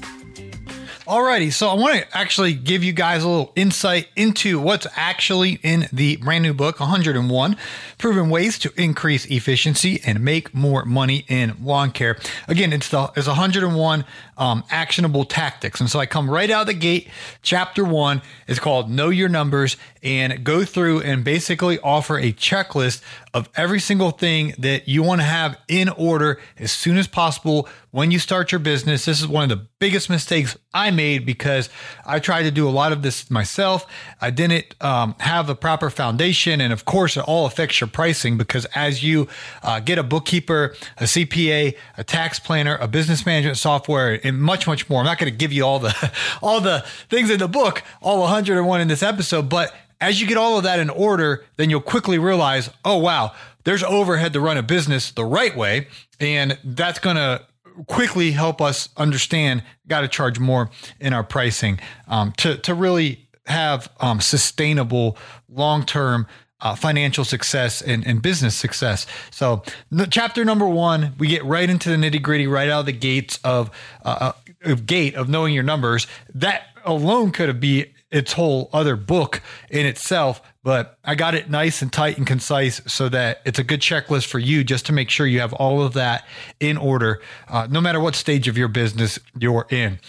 Alrighty, 1.10 1.52
so 1.52 1.68
I 1.70 1.74
want 1.74 1.96
to 1.96 2.16
actually 2.16 2.54
give 2.54 2.84
you 2.84 2.94
guys 2.94 3.24
a 3.24 3.28
little 3.28 3.52
insight 3.56 4.10
into 4.16 4.60
what's 4.60 4.86
actually 4.96 5.54
in 5.64 5.90
the 5.92 6.18
brand 6.18 6.44
new 6.44 6.54
book, 6.54 6.80
101 6.80 7.58
Proven 7.98 8.30
Ways 8.30 8.60
to 8.60 8.72
Increase 8.80 9.26
Efficiency 9.26 10.00
and 10.06 10.24
Make 10.24 10.54
More 10.54 10.86
Money 10.86 11.26
in 11.28 11.56
Lawn 11.64 11.90
Care. 11.90 12.20
Again, 12.48 12.72
it's 12.72 12.90
the 12.90 13.12
it's 13.16 13.26
101 13.26 14.06
um, 14.38 14.64
actionable 14.70 15.26
tactics, 15.26 15.80
and 15.80 15.90
so 15.90 15.98
I 15.98 16.06
come 16.06 16.30
right 16.30 16.52
out 16.52 16.62
of 16.62 16.68
the 16.68 16.76
gate. 16.76 17.08
Chapter 17.42 17.84
one 17.84 18.22
is 18.46 18.60
called 18.60 18.92
Know 18.92 19.10
Your 19.10 19.30
Numbers, 19.30 19.78
and 20.02 20.44
go 20.44 20.64
through 20.66 21.02
and 21.02 21.24
basically 21.24 21.80
offer 21.80 22.18
a 22.18 22.32
checklist 22.32 23.02
of 23.34 23.50
every 23.56 23.80
single 23.80 24.12
thing 24.12 24.54
that 24.58 24.88
you 24.88 25.04
want 25.04 25.22
to 25.22 25.26
have 25.26 25.58
in 25.68 25.90
order 25.90 26.40
as 26.58 26.72
soon 26.72 26.98
as 26.98 27.08
possible 27.08 27.68
when 27.92 28.12
you 28.12 28.20
start 28.20 28.52
your 28.52 28.60
business. 28.60 29.06
This 29.06 29.22
is 29.22 29.28
one 29.28 29.44
of 29.44 29.50
the 29.50 29.66
biggest 29.80 30.10
mistakes 30.10 30.58
I 30.74 30.92
made 30.92 31.26
because 31.26 31.70
I 32.06 32.20
tried 32.20 32.44
to 32.44 32.52
do 32.52 32.68
a 32.68 32.72
lot 32.72 32.92
of 32.92 33.02
this 33.02 33.30
myself. 33.30 33.86
I 34.22 34.30
didn't 34.30 34.76
um, 34.82 35.16
have 35.20 35.50
a 35.50 35.56
proper 35.56 35.90
foundation. 35.90 36.62
And 36.62 36.74
of 36.74 36.86
course, 36.86 37.18
it 37.18 37.24
all 37.28 37.46
affects 37.46 37.80
your 37.80 37.88
pricing 37.88 38.38
because 38.38 38.66
as 38.76 39.04
you 39.04 39.28
uh, 39.64 39.80
get 39.80 39.98
a 39.98 40.04
bookkeeper, 40.04 40.76
a 40.98 41.04
CPA, 41.04 41.76
a 41.98 42.04
tax 42.04 42.40
planner, 42.40 42.78
a 42.78 42.88
business 42.88 43.26
management 43.26 43.58
software, 43.58 44.20
and 44.24 44.42
much, 44.42 44.66
much 44.68 44.90
more, 44.90 45.02
I'm 45.02 45.06
not 45.06 45.18
going 45.20 45.32
to 45.32 45.38
give 45.38 45.54
you 45.54 45.66
all 45.66 45.80
the, 45.80 46.12
all 46.42 46.62
the 46.62 46.84
things 47.10 47.30
in 47.30 47.40
the 47.40 47.48
book, 47.48 47.84
all 48.02 48.22
101 48.22 48.82
in 48.82 48.88
this 48.88 49.04
episode, 49.04 49.50
but 49.50 49.74
as 50.02 50.22
you 50.22 50.28
get 50.28 50.38
all 50.38 50.58
of 50.58 50.64
that 50.64 50.80
in 50.80 50.90
order, 50.90 51.46
then 51.58 51.70
you'll 51.70 51.82
quickly 51.82 52.18
realize, 52.18 52.70
oh, 52.86 52.98
wow, 52.98 53.34
there's 53.64 53.84
overhead 53.84 54.34
to 54.34 54.40
run 54.40 54.58
a 54.58 54.64
business 54.64 55.12
the 55.12 55.26
right 55.26 55.56
way. 55.56 55.88
And 56.20 56.58
that's 56.64 57.00
going 57.00 57.18
to 57.18 57.46
quickly 57.88 58.32
help 58.32 58.62
us 58.62 58.90
understand 58.98 59.64
got 59.88 60.02
to 60.02 60.08
charge 60.08 60.40
more 60.40 60.70
in 61.00 61.14
our 61.14 61.24
pricing 61.24 61.80
um, 62.08 62.32
to, 62.34 62.58
to 62.58 62.74
really 62.74 63.28
have 63.46 63.90
um, 64.00 64.22
sustainable 64.22 65.18
long 65.50 65.86
term 65.86 66.28
uh, 66.62 66.76
financial 66.76 67.24
success 67.24 67.82
and, 67.82 68.06
and, 68.06 68.22
business 68.22 68.54
success. 68.54 69.08
So, 69.32 69.64
the, 69.92 70.06
chapter 70.06 70.44
number 70.44 70.68
one, 70.68 71.16
we 71.18 71.28
get 71.28 71.46
right 71.46 71.70
into 71.70 71.90
the 71.90 71.96
nitty 71.96 72.22
gritty, 72.22 72.48
right 72.48 72.68
out 72.68 72.82
of 72.82 72.86
the 72.86 72.92
gates 72.92 73.40
of, 73.46 73.72
uh, 74.04 74.18
uh, 74.20 74.32
of 74.64 74.86
gate 74.86 75.16
of 75.16 75.30
knowing 75.30 75.54
your 75.54 75.64
numbers. 75.64 76.06
That 76.34 76.64
alone 76.84 77.32
could 77.32 77.62
be 77.62 77.94
its 78.12 78.34
whole 78.34 78.70
other 78.74 78.96
book 78.96 79.42
in 79.70 79.86
itself, 79.86 80.42
but 80.64 80.98
I 81.04 81.16
got 81.16 81.36
it 81.36 81.50
nice 81.50 81.82
and 81.82 81.92
tight 81.94 82.18
and 82.18 82.26
concise 82.26 82.82
so 82.88 83.08
that 83.10 83.42
it's 83.46 83.60
a 83.60 83.64
good 83.64 83.82
checklist 83.82 84.26
for 84.26 84.40
you 84.40 84.64
just 84.64 84.86
to 84.88 84.94
make 84.94 85.10
sure 85.10 85.28
you 85.28 85.40
have 85.40 85.54
all 85.54 85.82
of 85.82 85.94
that 85.94 86.26
in 86.60 86.78
order, 86.78 87.22
uh, 87.48 87.68
no 87.70 87.80
matter 87.82 88.00
what 88.00 88.16
stage 88.16 88.48
of 88.48 88.58
your 88.58 88.68
business 88.68 89.20
you're 89.38 89.68
in. 89.70 90.00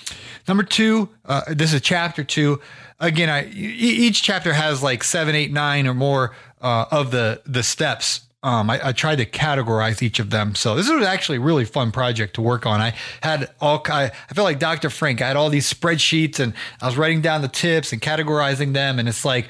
Number 0.49 0.63
two, 0.63 1.11
uh, 1.27 1.43
this 1.49 1.73
is 1.73 1.81
chapter 1.83 2.25
two. 2.25 2.61
Again, 2.99 3.29
I, 3.29 3.49
each 3.51 4.23
chapter 4.23 4.53
has 4.53 4.83
like 4.83 5.05
seven, 5.05 5.35
eight, 5.35 5.53
nine 5.53 5.87
or 5.87 5.95
more 5.95 6.35
uh, 6.61 6.87
of 6.91 7.11
the 7.11 7.43
the 7.47 7.63
steps 7.63 8.23
um, 8.43 8.71
I, 8.71 8.89
I, 8.89 8.93
tried 8.93 9.17
to 9.17 9.27
categorize 9.27 10.01
each 10.03 10.19
of 10.19 10.31
them. 10.31 10.55
So 10.55 10.75
this 10.75 10.89
was 10.89 11.05
actually 11.05 11.39
a 11.39 11.43
really 11.43 11.67
fun 11.67 11.93
project 11.93 12.35
to 12.35 12.43
work 12.43 12.65
on. 12.65 12.81
I 12.81 12.95
had 13.23 13.51
all 13.61 13.83
I, 13.87 14.05
I 14.05 14.35
felt 14.35 14.47
like 14.47 14.59
Dr. 14.59 14.89
Frank. 14.89 15.21
I 15.21 15.29
had 15.29 15.37
all 15.37 15.51
these 15.51 15.73
spreadsheets 15.73 16.41
and 16.41 16.55
I 16.81 16.87
was 16.87 16.97
writing 16.97 17.21
down 17.21 17.43
the 17.43 17.49
tips 17.49 17.93
and 17.93 18.01
categorizing 18.01 18.73
them. 18.73 18.99
And 18.99 19.09
it's 19.09 19.27
like 19.27 19.49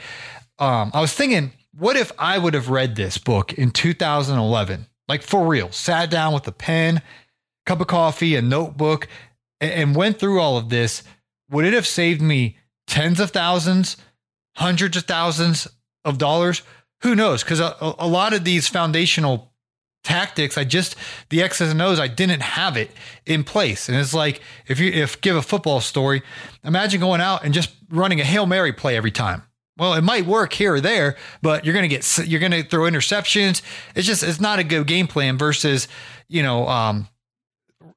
um, 0.59 0.91
I 0.93 1.01
was 1.01 1.13
thinking, 1.13 1.53
what 1.73 1.97
if 1.97 2.11
I 2.19 2.37
would 2.39 2.55
have 2.55 2.69
read 2.69 2.97
this 2.97 3.17
book 3.17 3.53
in 3.53 3.71
2011, 3.71 4.87
like 5.09 5.23
for 5.23 5.47
real, 5.47 5.71
sat 5.71 6.11
down 6.11 6.35
with 6.35 6.47
a 6.49 6.53
pen, 6.53 7.01
cup 7.67 7.81
of 7.81 7.87
coffee, 7.87 8.35
a 8.35 8.43
notebook, 8.43 9.07
and, 9.61 9.73
and 9.73 9.97
went 9.97 10.19
through 10.19 10.41
all 10.41 10.59
of 10.59 10.69
this? 10.69 11.05
Would 11.51 11.65
it 11.65 11.75
have 11.75 11.87
saved 11.87 12.21
me 12.21 12.59
tens 12.89 13.21
of 13.21 13.31
thousands, 13.31 13.97
hundreds 14.57 14.97
of 14.97 15.05
thousands 15.05 15.69
of 16.05 16.19
dollars? 16.19 16.63
Who 17.03 17.15
knows? 17.15 17.43
Because 17.43 17.61
a, 17.61 17.75
a 17.81 18.07
lot 18.07 18.33
of 18.33 18.45
these 18.45 18.69
foundational 18.69 19.53
tactics, 20.05 20.57
I 20.57 20.65
just 20.65 20.97
the 21.29 21.43
X's 21.43 21.71
and 21.71 21.83
O's, 21.83 22.01
I 22.01 22.09
didn't 22.09 22.41
have 22.43 22.77
it 22.77 22.91
in 23.27 23.45
place. 23.45 23.89
And 23.89 23.99
it's 23.99 24.15
like 24.15 24.41
if 24.67 24.79
you 24.79 24.91
if 24.91 25.21
give 25.21 25.37
a 25.37 25.43
football 25.43 25.81
story, 25.81 26.23
imagine 26.65 27.01
going 27.01 27.21
out 27.21 27.45
and 27.45 27.55
just 27.55 27.71
running 27.91 28.21
a 28.21 28.25
hail 28.25 28.47
mary 28.47 28.73
play 28.73 28.97
every 28.97 29.11
time. 29.11 29.43
Well, 29.79 29.95
it 29.95 30.03
might 30.03 30.27
work 30.27 30.53
here 30.53 30.75
or 30.75 30.81
there, 30.81 31.17
but 31.41 31.65
you're 31.65 31.75
gonna 31.75 31.89
get 31.89 32.19
you're 32.27 32.41
gonna 32.41 32.63
throw 32.63 32.83
interceptions. 32.83 33.63
It's 33.95 34.07
just 34.07 34.23
it's 34.23 34.41
not 34.41 34.59
a 34.59 34.65
good 34.65 34.87
game 34.87 35.07
plan 35.07 35.39
versus 35.39 35.89
you 36.29 36.43
know 36.43 36.69
um 36.69 37.09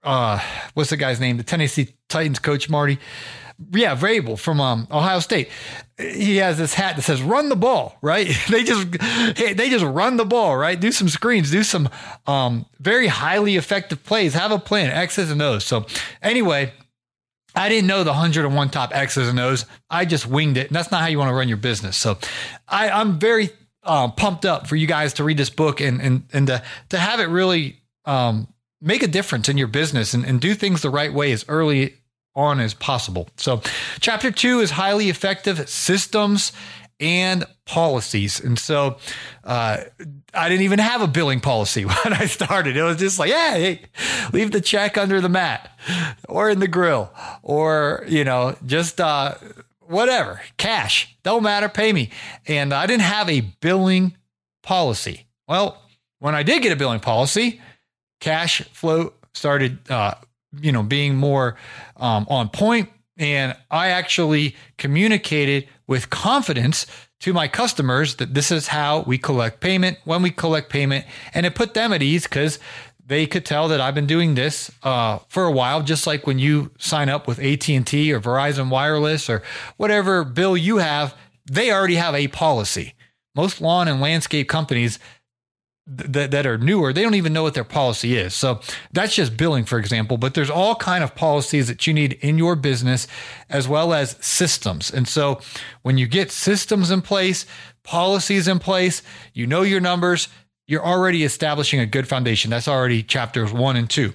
uh 0.01 0.39
what's 0.74 0.89
the 0.89 0.98
guy's 0.98 1.19
name 1.19 1.38
the 1.38 1.43
Tennessee 1.43 1.95
Titans 2.10 2.39
coach 2.39 2.69
Marty 2.69 3.00
yeah, 3.72 3.95
Vrabel 3.95 4.38
from 4.38 4.60
um, 4.60 4.88
Ohio 4.91 5.19
State. 5.19 5.50
He 5.98 6.38
has 6.38 6.57
this 6.57 6.74
hat 6.74 6.95
that 6.95 7.03
says 7.03 7.22
"Run 7.22 7.50
the 7.50 7.55
ball." 7.55 7.98
Right? 8.01 8.27
they 8.50 8.63
just 8.63 8.91
they 9.36 9.69
just 9.69 9.86
run 9.86 10.17
the 10.17 10.25
ball. 10.25 10.57
Right? 10.57 10.79
Do 10.79 10.91
some 10.91 11.10
screens. 11.10 11.51
Do 11.51 11.63
some 11.63 11.89
um, 12.27 12.65
very 12.79 13.07
highly 13.07 13.55
effective 13.55 14.03
plays. 14.03 14.33
Have 14.33 14.51
a 14.51 14.60
plan. 14.60 14.91
X's 14.91 15.31
and 15.31 15.41
O's. 15.41 15.65
So 15.65 15.86
anyway, 16.22 16.74
I 17.55 17.69
didn't 17.69 17.88
know 17.88 18.03
the 18.03 18.12
101 18.12 18.69
top 18.69 18.91
X's 18.93 19.27
and 19.27 19.39
O's. 19.39 19.65
I 19.89 20.05
just 20.05 20.27
winged 20.27 20.57
it, 20.57 20.67
and 20.67 20.75
that's 20.75 20.91
not 20.91 21.01
how 21.01 21.07
you 21.07 21.19
want 21.19 21.29
to 21.29 21.36
run 21.36 21.48
your 21.48 21.57
business. 21.57 21.98
So 21.98 22.17
I, 22.67 22.89
I'm 22.89 23.19
very 23.19 23.50
uh, 23.83 24.10
pumped 24.10 24.45
up 24.45 24.67
for 24.67 24.75
you 24.75 24.88
guys 24.88 25.13
to 25.13 25.24
read 25.24 25.38
this 25.38 25.50
book 25.50 25.81
and 25.81 26.01
and 26.01 26.24
and 26.33 26.48
to 26.48 26.63
to 26.89 26.98
have 26.98 27.19
it 27.19 27.25
really 27.25 27.81
um, 28.05 28.48
make 28.81 29.03
a 29.03 29.07
difference 29.07 29.50
in 29.50 29.57
your 29.57 29.67
business 29.67 30.13
and, 30.13 30.25
and 30.25 30.41
do 30.41 30.53
things 30.53 30.81
the 30.81 30.89
right 30.89 31.13
way 31.13 31.31
as 31.31 31.45
early 31.48 31.95
on 32.35 32.59
as 32.59 32.73
possible. 32.73 33.29
So, 33.37 33.61
chapter 33.99 34.31
two 34.31 34.59
is 34.59 34.71
highly 34.71 35.09
effective 35.09 35.69
systems 35.69 36.51
and 36.99 37.45
policies. 37.65 38.39
And 38.39 38.57
so, 38.57 38.97
uh, 39.43 39.77
I 40.33 40.49
didn't 40.49 40.63
even 40.63 40.79
have 40.79 41.01
a 41.01 41.07
billing 41.07 41.39
policy 41.39 41.85
when 41.85 42.13
I 42.13 42.25
started. 42.25 42.77
It 42.77 42.83
was 42.83 42.97
just 42.97 43.19
like, 43.19 43.29
yeah, 43.29 43.53
hey, 43.53 43.81
leave 44.31 44.51
the 44.51 44.61
check 44.61 44.97
under 44.97 45.21
the 45.21 45.29
mat 45.29 45.77
or 46.29 46.49
in 46.49 46.59
the 46.59 46.67
grill 46.67 47.11
or, 47.41 48.05
you 48.07 48.23
know, 48.23 48.55
just, 48.65 48.99
uh, 49.01 49.35
whatever, 49.81 50.41
cash, 50.57 51.15
don't 51.23 51.43
matter, 51.43 51.69
pay 51.69 51.93
me. 51.93 52.09
And 52.47 52.73
I 52.73 52.85
didn't 52.85 53.03
have 53.03 53.29
a 53.29 53.41
billing 53.41 54.15
policy. 54.61 55.27
Well, 55.47 55.81
when 56.19 56.35
I 56.35 56.43
did 56.43 56.63
get 56.63 56.71
a 56.71 56.75
billing 56.75 57.01
policy, 57.01 57.61
cash 58.19 58.61
flow 58.69 59.13
started, 59.33 59.79
uh, 59.91 60.15
you 60.62 60.72
know, 60.72 60.83
being 60.83 61.15
more 61.15 61.55
um, 61.98 62.25
on 62.29 62.50
point, 62.50 62.89
and 63.17 63.55
I 63.69 63.89
actually 63.89 64.55
communicated 64.77 65.67
with 65.88 66.10
confidence 66.10 66.86
to 67.22 67.33
my 67.33 67.48
customers 67.48 68.15
that 68.15 68.33
this 68.33 68.51
is 68.51 68.67
how 68.67 69.01
we 69.01 69.17
collect 69.17 69.62
payment 69.62 69.98
when 70.03 70.22
we 70.22 70.29
collect 70.29 70.69
payment, 70.69 71.05
and 71.33 71.45
it 71.45 71.55
put 71.55 71.74
them 71.74 71.93
at 71.93 72.01
ease 72.01 72.24
because 72.24 72.60
they 73.05 73.25
could 73.27 73.45
tell 73.45 73.67
that 73.67 73.81
I've 73.81 73.95
been 73.95 74.07
doing 74.07 74.36
this 74.36 74.72
uh, 74.81 75.19
for 75.27 75.45
a 75.45 75.51
while, 75.51 75.81
just 75.81 76.07
like 76.07 76.25
when 76.25 76.39
you 76.39 76.72
sign 76.79 77.10
up 77.10 77.27
with 77.27 77.39
AT 77.39 77.67
and 77.69 77.86
T 77.86 78.13
or 78.13 78.19
Verizon 78.19 78.69
Wireless 78.69 79.29
or 79.29 79.43
whatever 79.77 80.24
bill 80.24 80.55
you 80.55 80.77
have, 80.77 81.15
they 81.45 81.72
already 81.72 81.95
have 81.95 82.15
a 82.15 82.27
policy. 82.29 82.93
Most 83.36 83.60
lawn 83.62 83.88
and 83.88 84.00
landscape 84.00 84.48
companies 84.48 85.00
th- 85.87 86.31
that 86.31 86.45
are 86.45 86.57
newer, 86.57 86.93
they 86.93 87.01
don't 87.01 87.15
even 87.15 87.33
know 87.33 87.43
what 87.43 87.53
their 87.53 87.63
policy 87.63 88.15
is. 88.17 88.33
So 88.33 88.61
that's 88.91 89.15
just 89.15 89.37
billing, 89.37 89.65
for 89.65 89.79
example. 89.79 90.17
But 90.17 90.33
there's 90.33 90.49
all 90.49 90.75
kind 90.75 91.03
of 91.03 91.15
policies 91.15 91.67
that 91.67 91.85
you 91.87 91.93
need 91.93 92.13
in 92.21 92.37
your 92.37 92.55
business, 92.55 93.07
as 93.49 93.67
well 93.67 93.93
as 93.93 94.17
systems. 94.21 94.91
And 94.91 95.07
so 95.07 95.41
when 95.81 95.97
you 95.97 96.07
get 96.07 96.31
systems 96.31 96.91
in 96.91 97.01
place, 97.01 97.45
policies 97.83 98.47
in 98.47 98.59
place, 98.59 99.01
you 99.33 99.47
know 99.47 99.61
your 99.61 99.81
numbers 99.81 100.29
you're 100.67 100.85
already 100.85 101.23
establishing 101.23 101.79
a 101.79 101.85
good 101.85 102.07
foundation. 102.07 102.49
That's 102.49 102.67
already 102.67 103.03
chapters 103.03 103.51
one 103.51 103.75
and 103.75 103.89
two. 103.89 104.13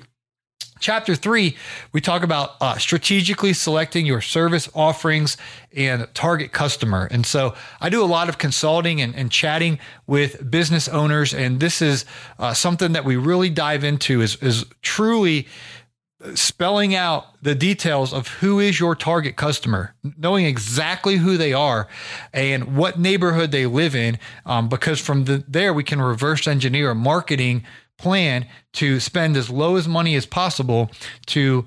Chapter 0.81 1.15
three, 1.15 1.57
we 1.93 2.01
talk 2.01 2.23
about 2.23 2.53
uh, 2.61 2.79
strategically 2.79 3.53
selecting 3.53 4.07
your 4.07 4.21
service 4.21 4.69
offerings 4.75 5.37
and 5.75 6.07
target 6.15 6.53
customer. 6.53 7.09
And 7.11 7.27
so 7.27 7.55
I 7.81 7.89
do 7.89 8.03
a 8.03 8.07
lot 8.07 8.29
of 8.29 8.39
consulting 8.39 9.01
and, 9.01 9.15
and 9.15 9.31
chatting 9.31 9.79
with 10.07 10.51
business 10.51 10.89
owners. 10.89 11.35
And 11.35 11.59
this 11.59 11.83
is 11.83 12.05
uh, 12.39 12.55
something 12.55 12.93
that 12.93 13.05
we 13.05 13.17
really 13.17 13.51
dive 13.51 13.83
into 13.83 14.21
is, 14.21 14.37
is 14.37 14.67
truly 14.83 15.49
spelling 16.35 16.95
out 16.95 17.43
the 17.43 17.55
details 17.55 18.13
of 18.13 18.29
who 18.29 18.59
is 18.59 18.81
your 18.81 18.95
target 18.95 19.37
customer, 19.37 19.95
knowing 20.17 20.47
exactly 20.47 21.17
who 21.17 21.37
they 21.37 21.53
are 21.53 21.89
and 22.33 22.77
what 22.77 22.99
neighborhood 22.99 23.51
they 23.51 23.67
live 23.67 23.95
in, 23.95 24.19
um, 24.45 24.69
because 24.69 25.01
from 25.01 25.25
the, 25.25 25.45
there 25.47 25.73
we 25.73 25.85
can 25.85 26.01
reverse 26.01 26.49
engineer 26.49 26.95
marketing 26.95 27.65
plan 27.99 28.47
to 28.75 29.01
spend 29.01 29.37
as 29.37 29.51
low 29.51 29.77
as 29.77 29.87
money 29.87 30.15
as 30.15 30.27
possible 30.27 30.91
to 31.27 31.67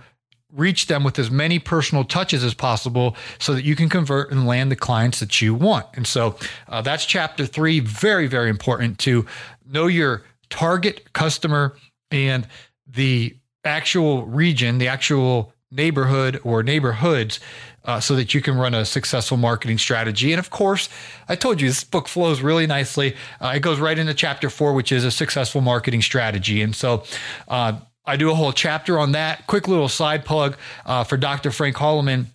reach 0.53 0.87
them 0.87 1.03
with 1.03 1.17
as 1.17 1.31
many 1.31 1.59
personal 1.59 2.03
touches 2.03 2.43
as 2.43 2.53
possible 2.53 3.15
so 3.39 3.53
that 3.53 3.63
you 3.63 3.75
can 3.75 3.87
convert 3.89 4.31
and 4.31 4.45
land 4.45 4.71
the 4.71 4.75
clients 4.75 5.19
that 5.19 5.41
you 5.41 5.53
want. 5.53 5.85
And 5.93 6.05
so 6.05 6.35
uh, 6.67 6.81
that's 6.81 7.05
chapter 7.05 7.45
three. 7.45 7.79
Very, 7.79 8.27
very 8.27 8.49
important 8.49 8.97
to 8.99 9.25
know 9.65 9.87
your 9.87 10.23
target 10.49 11.13
customer 11.13 11.77
and 12.09 12.47
the 12.85 13.37
actual 13.63 14.25
region, 14.25 14.77
the 14.77 14.89
actual 14.89 15.53
neighborhood 15.71 16.39
or 16.43 16.63
neighborhoods, 16.63 17.39
uh, 17.85 17.99
so 17.99 18.15
that 18.15 18.33
you 18.33 18.41
can 18.41 18.57
run 18.57 18.73
a 18.73 18.85
successful 18.85 19.37
marketing 19.37 19.77
strategy. 19.77 20.31
And 20.31 20.39
of 20.39 20.49
course, 20.49 20.89
I 21.27 21.35
told 21.35 21.61
you 21.61 21.67
this 21.67 21.83
book 21.83 22.07
flows 22.07 22.41
really 22.41 22.67
nicely. 22.67 23.15
Uh, 23.39 23.53
it 23.55 23.61
goes 23.61 23.79
right 23.79 23.97
into 23.97 24.13
chapter 24.13 24.49
four, 24.49 24.73
which 24.73 24.91
is 24.91 25.03
a 25.03 25.11
successful 25.11 25.61
marketing 25.61 26.01
strategy. 26.01 26.61
And 26.61 26.75
so, 26.75 27.03
uh, 27.47 27.79
I 28.03 28.17
do 28.17 28.31
a 28.31 28.35
whole 28.35 28.51
chapter 28.51 28.97
on 28.97 29.11
that. 29.11 29.45
Quick 29.45 29.67
little 29.67 29.87
side 29.87 30.25
plug 30.25 30.57
uh, 30.85 31.03
for 31.03 31.17
Dr. 31.17 31.51
Frank 31.51 31.75
Holloman 31.75 32.25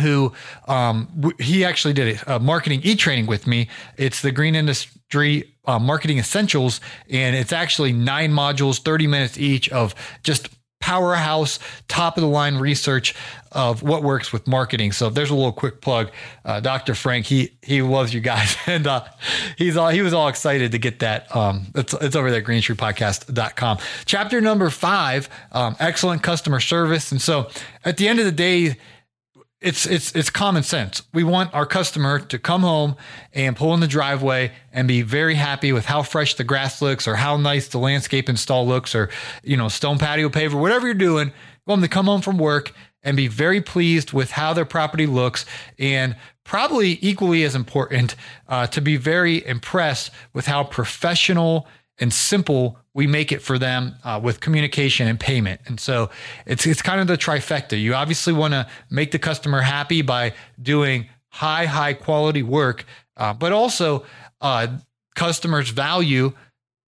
who 0.00 0.32
um, 0.68 1.32
he 1.38 1.64
actually 1.64 1.94
did 1.94 2.20
a 2.26 2.40
marketing 2.40 2.80
e-training 2.82 3.26
with 3.26 3.46
me. 3.46 3.68
It's 3.96 4.20
the 4.20 4.32
Green 4.32 4.54
Industry 4.54 5.54
uh, 5.64 5.78
Marketing 5.78 6.18
Essentials, 6.18 6.80
and 7.08 7.36
it's 7.36 7.52
actually 7.52 7.92
nine 7.92 8.32
modules, 8.32 8.80
30 8.80 9.06
minutes 9.06 9.38
each 9.38 9.68
of 9.70 9.94
just 10.22 10.48
powerhouse, 10.80 11.58
top 11.88 12.16
of 12.16 12.20
the 12.22 12.28
line 12.28 12.56
research 12.56 13.14
of 13.52 13.82
what 13.82 14.02
works 14.02 14.32
with 14.32 14.46
marketing. 14.46 14.92
So 14.92 15.10
there's 15.10 15.30
a 15.30 15.34
little 15.34 15.52
quick 15.52 15.80
plug. 15.80 16.10
Uh, 16.44 16.60
Dr. 16.60 16.94
Frank, 16.94 17.26
he 17.26 17.52
he 17.62 17.82
loves 17.82 18.12
you 18.14 18.20
guys, 18.20 18.56
and 18.66 18.86
uh, 18.86 19.04
he's 19.56 19.76
all 19.76 19.88
he 19.88 20.02
was 20.02 20.12
all 20.12 20.28
excited 20.28 20.72
to 20.72 20.78
get 20.78 21.00
that. 21.00 21.34
Um, 21.34 21.66
it's 21.74 21.94
it's 21.94 22.16
over 22.16 22.30
there, 22.30 22.42
greenstreetpodcast.com. 22.42 23.78
Chapter 24.04 24.40
number 24.40 24.70
five, 24.70 25.28
um, 25.52 25.76
excellent 25.80 26.22
customer 26.22 26.60
service. 26.60 27.10
And 27.10 27.20
so 27.20 27.48
at 27.84 27.96
the 27.96 28.08
end 28.08 28.18
of 28.18 28.24
the 28.24 28.32
day 28.32 28.76
it's 29.60 29.86
it's 29.86 30.14
it's 30.14 30.28
common 30.28 30.62
sense. 30.62 31.02
We 31.14 31.24
want 31.24 31.54
our 31.54 31.64
customer 31.64 32.18
to 32.18 32.38
come 32.38 32.60
home 32.60 32.96
and 33.32 33.56
pull 33.56 33.72
in 33.72 33.80
the 33.80 33.86
driveway 33.86 34.52
and 34.72 34.86
be 34.86 35.02
very 35.02 35.34
happy 35.34 35.72
with 35.72 35.86
how 35.86 36.02
fresh 36.02 36.34
the 36.34 36.44
grass 36.44 36.82
looks 36.82 37.08
or 37.08 37.16
how 37.16 37.36
nice 37.36 37.68
the 37.68 37.78
landscape 37.78 38.28
install 38.28 38.66
looks 38.66 38.94
or 38.94 39.08
you 39.42 39.56
know 39.56 39.68
stone 39.68 39.98
patio 39.98 40.28
paver 40.28 40.60
whatever 40.60 40.86
you're 40.86 40.94
doing. 40.94 41.28
We 41.28 41.70
want 41.70 41.80
them 41.80 41.88
to 41.88 41.94
come 41.94 42.06
home 42.06 42.20
from 42.20 42.38
work 42.38 42.72
and 43.02 43.16
be 43.16 43.28
very 43.28 43.60
pleased 43.62 44.12
with 44.12 44.32
how 44.32 44.52
their 44.52 44.64
property 44.64 45.06
looks 45.06 45.46
and 45.78 46.16
probably 46.44 46.98
equally 47.00 47.42
as 47.44 47.54
important 47.54 48.14
uh, 48.48 48.66
to 48.68 48.80
be 48.80 48.96
very 48.96 49.44
impressed 49.46 50.10
with 50.32 50.46
how 50.46 50.64
professional 50.64 51.66
and 51.98 52.12
simple 52.12 52.78
we 52.94 53.06
make 53.06 53.32
it 53.32 53.42
for 53.42 53.58
them 53.58 53.94
uh, 54.04 54.20
with 54.22 54.40
communication 54.40 55.06
and 55.06 55.20
payment. 55.20 55.60
And 55.66 55.78
so 55.78 56.10
it's 56.46 56.66
it's 56.66 56.82
kind 56.82 57.00
of 57.00 57.06
the 57.06 57.18
trifecta. 57.18 57.80
You 57.80 57.94
obviously 57.94 58.32
want 58.32 58.54
to 58.54 58.66
make 58.90 59.10
the 59.10 59.18
customer 59.18 59.60
happy 59.60 60.02
by 60.02 60.34
doing 60.60 61.08
high 61.28 61.66
high 61.66 61.94
quality 61.94 62.42
work, 62.42 62.84
uh, 63.16 63.34
but 63.34 63.52
also 63.52 64.04
uh, 64.40 64.68
customers 65.14 65.70
value 65.70 66.32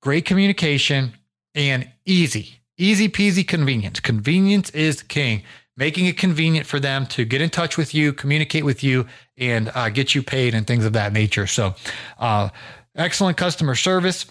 great 0.01 0.25
communication 0.25 1.13
and 1.55 1.89
easy 2.07 2.59
easy 2.79 3.09
peasy 3.09 3.47
convenience. 3.47 4.01
Convenience 4.01 4.71
is 4.71 5.03
king. 5.03 5.43
Making 5.77 6.07
it 6.07 6.17
convenient 6.17 6.67
for 6.67 6.81
them 6.81 7.07
to 7.07 7.25
get 7.25 7.41
in 7.41 7.51
touch 7.51 7.77
with 7.77 7.95
you, 7.95 8.13
communicate 8.13 8.65
with 8.65 8.83
you, 8.83 9.07
and 9.37 9.71
uh, 9.75 9.91
get 9.91 10.13
you 10.13 10.25
paid 10.25 10.55
and 10.55 10.67
things 10.67 10.85
of 10.85 10.95
that 10.95 11.13
nature. 11.13 11.47
So, 11.47 11.77
uh, 12.19 12.49
excellent 12.97 13.37
customer 13.37 13.77
service 13.77 14.27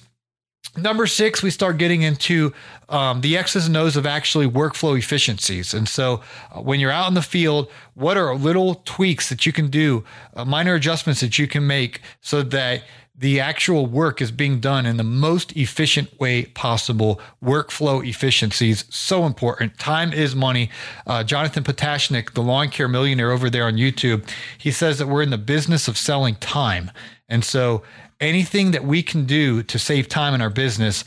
Number 0.76 1.08
six, 1.08 1.42
we 1.42 1.50
start 1.50 1.78
getting 1.78 2.04
into 2.04 2.54
um, 2.90 3.22
the 3.22 3.36
X's 3.36 3.66
and 3.68 3.76
O's 3.76 3.96
of 3.96 4.06
actually 4.06 4.48
workflow 4.48 4.98
efficiencies. 4.98 5.74
And 5.74 5.90
so, 5.90 6.22
uh, 6.52 6.62
when 6.62 6.80
you're 6.80 6.92
out 6.92 7.08
in 7.08 7.16
the 7.16 7.22
field, 7.24 7.72
what 7.96 8.16
are 8.16 8.36
little 8.36 8.76
tweaks 8.86 9.30
that 9.30 9.46
you 9.46 9.52
can 9.52 9.70
do, 9.70 10.04
uh, 10.36 10.46
minor 10.46 10.76
adjustments 10.76 11.22
that 11.22 11.40
you 11.40 11.48
can 11.48 11.66
make 11.66 12.02
so 12.22 12.44
that 12.44 12.84
the 13.18 13.40
actual 13.40 13.88
work 13.88 14.22
is 14.22 14.30
being 14.30 14.60
done 14.60 14.86
in 14.86 14.98
the 14.98 15.04
most 15.04 15.56
efficient 15.58 16.20
way 16.20 16.46
possible. 16.46 17.20
Workflow 17.44 18.08
efficiencies, 18.08 18.86
so 18.90 19.26
important. 19.26 19.80
Time 19.80 20.14
is 20.14 20.36
money. 20.36 20.70
Uh, 21.08 21.24
Jonathan 21.24 21.64
Pototschnik, 21.64 22.34
the 22.34 22.44
lawn 22.44 22.70
care 22.70 22.88
millionaire 22.88 23.32
over 23.32 23.50
there 23.50 23.66
on 23.66 23.74
YouTube, 23.74 24.28
he 24.60 24.70
says 24.70 25.00
that 25.00 25.08
we're 25.08 25.24
in 25.24 25.32
the 25.32 25.38
business 25.40 25.88
of 25.88 25.98
selling 25.98 26.36
time. 26.36 26.92
And 27.28 27.44
so, 27.44 27.82
anything 28.20 28.72
that 28.72 28.84
we 28.84 29.04
can 29.04 29.26
do 29.26 29.64
to 29.64 29.80
save 29.80 30.08
time 30.08 30.34
in 30.34 30.42
our 30.42 30.50
business, 30.50 31.04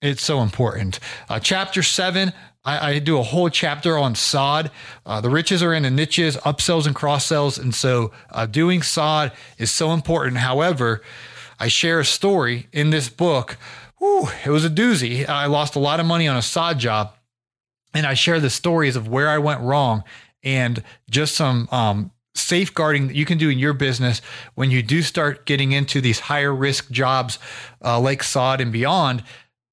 it's 0.00 0.22
so 0.22 0.42
important. 0.42 1.00
Uh, 1.28 1.40
chapter 1.40 1.82
seven, 1.82 2.32
I, 2.64 2.90
I, 2.90 2.98
do 2.98 3.18
a 3.18 3.22
whole 3.22 3.50
chapter 3.50 3.98
on 3.98 4.14
sod. 4.14 4.70
Uh, 5.04 5.20
the 5.20 5.30
riches 5.30 5.62
are 5.62 5.72
in 5.72 5.82
the 5.82 5.90
niches, 5.90 6.36
upsells 6.38 6.86
and 6.86 6.94
cross 6.94 7.26
sells. 7.26 7.58
And 7.58 7.74
so 7.74 8.12
uh, 8.30 8.46
doing 8.46 8.82
sod 8.82 9.32
is 9.58 9.70
so 9.70 9.92
important. 9.92 10.38
However, 10.38 11.02
I 11.58 11.68
share 11.68 12.00
a 12.00 12.04
story 12.04 12.68
in 12.72 12.90
this 12.90 13.08
book. 13.08 13.56
Whew, 13.98 14.28
it 14.44 14.50
was 14.50 14.64
a 14.64 14.70
doozy. 14.70 15.28
I 15.28 15.46
lost 15.46 15.76
a 15.76 15.80
lot 15.80 16.00
of 16.00 16.06
money 16.06 16.26
on 16.26 16.36
a 16.36 16.42
sod 16.42 16.78
job. 16.78 17.14
And 17.92 18.06
I 18.06 18.14
share 18.14 18.40
the 18.40 18.50
stories 18.50 18.96
of 18.96 19.08
where 19.08 19.28
I 19.28 19.38
went 19.38 19.60
wrong 19.60 20.02
and 20.42 20.82
just 21.08 21.34
some 21.34 21.68
um, 21.70 22.10
safeguarding 22.34 23.08
that 23.08 23.16
you 23.16 23.24
can 23.24 23.38
do 23.38 23.48
in 23.48 23.58
your 23.58 23.72
business 23.72 24.20
when 24.54 24.70
you 24.70 24.82
do 24.82 25.02
start 25.02 25.46
getting 25.46 25.72
into 25.72 26.00
these 26.00 26.20
higher 26.20 26.54
risk 26.54 26.90
jobs 26.90 27.38
uh, 27.84 27.98
like 27.98 28.22
sod 28.22 28.60
and 28.60 28.72
beyond 28.72 29.22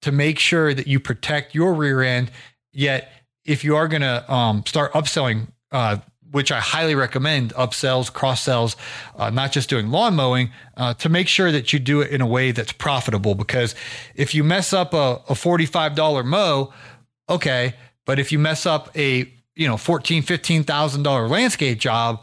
to 0.02 0.12
make 0.12 0.39
sure 0.39 0.74
that 0.74 0.88
you 0.88 1.00
protect 1.00 1.54
your 1.56 1.74
rear 1.74 2.02
end. 2.02 2.32
Yet 2.71 3.12
if 3.45 3.63
you 3.63 3.76
are 3.76 3.88
going 3.88 4.02
to 4.02 4.32
um, 4.32 4.63
start 4.65 4.93
upselling 4.93 5.47
uh, 5.71 5.97
which 6.32 6.52
i 6.52 6.60
highly 6.60 6.95
recommend 6.95 7.54
upsells 7.56 8.12
cross 8.12 8.41
sells 8.41 8.76
uh, 9.17 9.30
not 9.30 9.52
just 9.52 9.69
doing 9.69 9.89
lawn 9.89 10.15
mowing 10.15 10.50
uh, 10.78 10.93
to 10.95 11.10
make 11.10 11.28
sure 11.28 11.52
that 11.52 11.74
you 11.74 11.80
do 11.80 12.02
it 12.02 12.10
in 12.12 12.21
a 12.21 12.26
way 12.26 12.52
that's 12.52 12.71
profitable. 12.71 13.36
Because 13.36 13.76
if 14.15 14.34
you 14.34 14.43
mess 14.43 14.74
up 14.74 14.93
a, 14.93 15.21
a 15.30 15.34
$45 15.34 16.26
mow 16.26 16.74
okay 17.30 17.74
but 18.06 18.19
if 18.19 18.32
you 18.32 18.39
mess 18.39 18.65
up 18.65 18.95
a 18.97 19.32
you 19.56 19.67
know 19.67 19.76
$14 19.76 20.24
$15000 20.24 21.30
landscape 21.30 21.80
job 21.80 22.21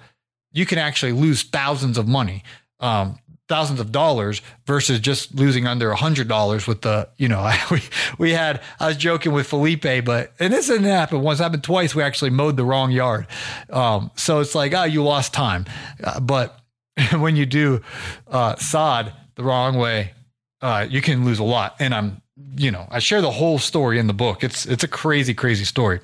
you 0.53 0.67
can 0.67 0.79
actually 0.79 1.13
lose 1.13 1.43
thousands 1.43 1.99
of 1.99 2.09
money, 2.09 2.43
um, 2.81 3.19
thousands 3.49 3.81
of 3.81 3.93
dollars 3.93 4.43
versus 4.67 5.01
just 5.01 5.35
losing 5.35 5.67
under 5.67 5.91
a 5.91 5.97
hundred 5.97 6.29
dollars 6.29 6.67
with 6.67 6.83
the, 6.83 7.09
you 7.17 7.29
know, 7.29 7.51
we, 7.71 7.83
we 8.19 8.33
had, 8.33 8.61
I 8.79 8.89
was 8.89 8.97
joking 8.97 9.33
with 9.33 9.47
Felipe, 9.47 10.05
but, 10.05 10.33
and 10.39 10.53
this 10.53 10.67
didn't 10.67 10.85
happen 10.85 11.21
once, 11.21 11.39
happened 11.39 11.65
twice. 11.65 11.95
We 11.95 12.03
actually 12.03 12.31
mowed 12.31 12.57
the 12.57 12.65
wrong 12.65 12.91
yard. 12.91 13.27
Um, 13.71 14.11
so 14.17 14.41
it's 14.41 14.55
like, 14.55 14.75
oh, 14.75 14.85
you 14.85 15.03
lost 15.03 15.33
time. 15.33 15.67
Uh, 16.03 16.21
but 16.21 16.61
when 17.13 17.37
you 17.37 17.47
do 17.47 17.83
uh, 18.27 18.57
sod 18.57 19.13
the 19.37 19.45
wrong 19.45 19.77
way, 19.77 20.13
uh, 20.61 20.87
you 20.89 21.01
can 21.01 21.25
lose 21.25 21.39
a 21.39 21.45
lot. 21.45 21.77
And 21.79 21.95
I'm 21.95 22.23
you 22.57 22.71
know, 22.71 22.87
I 22.91 22.99
share 22.99 23.21
the 23.21 23.31
whole 23.31 23.59
story 23.59 23.99
in 23.99 24.07
the 24.07 24.13
book. 24.13 24.45
It's 24.45 24.67
it's 24.67 24.85
a 24.85 24.89
crazy, 24.89 25.35
crazy 25.35 25.65
story. 25.65 26.01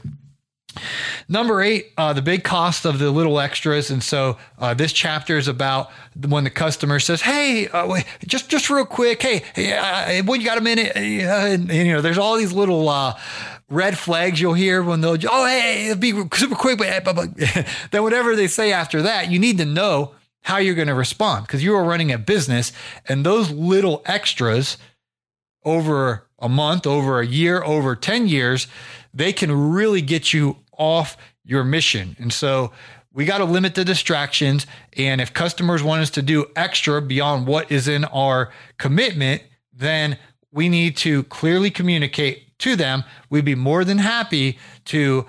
Number 1.29 1.63
eight, 1.63 1.93
uh, 1.97 2.13
the 2.13 2.23
big 2.23 2.45
cost 2.45 2.85
of 2.85 2.99
the 2.99 3.11
little 3.11 3.41
extras, 3.41 3.91
and 3.91 4.03
so 4.03 4.39
uh, 4.59 4.75
this 4.75 4.93
chapter 4.93 5.39
is 5.39 5.49
about 5.49 5.91
when 6.27 6.45
the 6.45 6.51
customer 6.51 7.01
says, 7.01 7.23
"Hey, 7.23 7.69
uh, 7.69 7.87
wait, 7.87 8.05
just 8.27 8.49
just 8.49 8.71
real 8.71 8.85
quick, 8.85 9.23
hey, 9.23 9.43
hey 9.55 10.23
when 10.23 10.41
you 10.41 10.47
got 10.47 10.59
a 10.59 10.63
minute?" 10.63 10.93
And, 10.95 11.71
and, 11.71 11.87
you 11.87 11.93
know, 11.93 12.01
there's 12.01 12.19
all 12.19 12.37
these 12.37 12.53
little 12.53 12.89
uh, 12.89 13.19
red 13.69 13.99
flags 13.99 14.41
you'll 14.41 14.55
hear 14.55 14.83
when 14.83 15.01
they'll, 15.01 15.19
"Oh, 15.31 15.47
hey, 15.47 15.95
be 15.99 16.13
super 16.33 16.57
quick," 16.57 16.79
but 16.79 17.05
then 17.91 18.03
whatever 18.03 18.37
they 18.37 18.49
say 18.49 18.73
after 18.73 19.03
that, 19.03 19.31
you 19.31 19.39
need 19.39 19.59
to 19.59 19.65
know 19.65 20.13
how 20.43 20.59
you're 20.59 20.75
going 20.75 20.89
to 20.89 20.95
respond 20.95 21.47
because 21.47 21.65
you 21.65 21.75
are 21.75 21.85
running 21.85 22.13
a 22.13 22.19
business, 22.19 22.73
and 23.09 23.25
those 23.25 23.51
little 23.51 24.03
extras 24.07 24.77
over 25.65 26.27
a 26.39 26.49
month, 26.49 26.87
over 26.87 27.21
a 27.21 27.27
year, 27.27 27.63
over 27.65 27.97
10 27.97 28.29
years, 28.29 28.67
they 29.13 29.33
can 29.33 29.71
really 29.71 30.03
get 30.03 30.33
you 30.33 30.59
off 30.79 31.17
your 31.45 31.65
mission. 31.65 32.17
And 32.19 32.33
so 32.33 32.73
we 33.13 33.25
got 33.25 33.39
to 33.39 33.45
limit 33.45 33.75
the 33.75 33.85
distractions. 33.85 34.67
And 34.97 35.21
if 35.21 35.33
customers 35.33 35.83
want 35.83 36.03
us 36.03 36.11
to 36.11 36.23
do 36.23 36.47
extra 36.57 37.01
beyond 37.01 37.47
what 37.47 37.71
is 37.71 37.89
in 37.89 38.05
our 38.07 38.53
commitment, 38.79 39.43
then 39.73 40.19
we 40.51 40.69
need 40.69 40.97
to 40.99 41.25
clearly 41.25 41.71
communicate 41.71 42.59
to 42.59 42.77
them. 42.77 43.05
We'd 43.31 43.45
be 43.45 43.55
more 43.55 43.85
than 43.85 43.99
happy 43.99 44.59
to, 44.87 45.27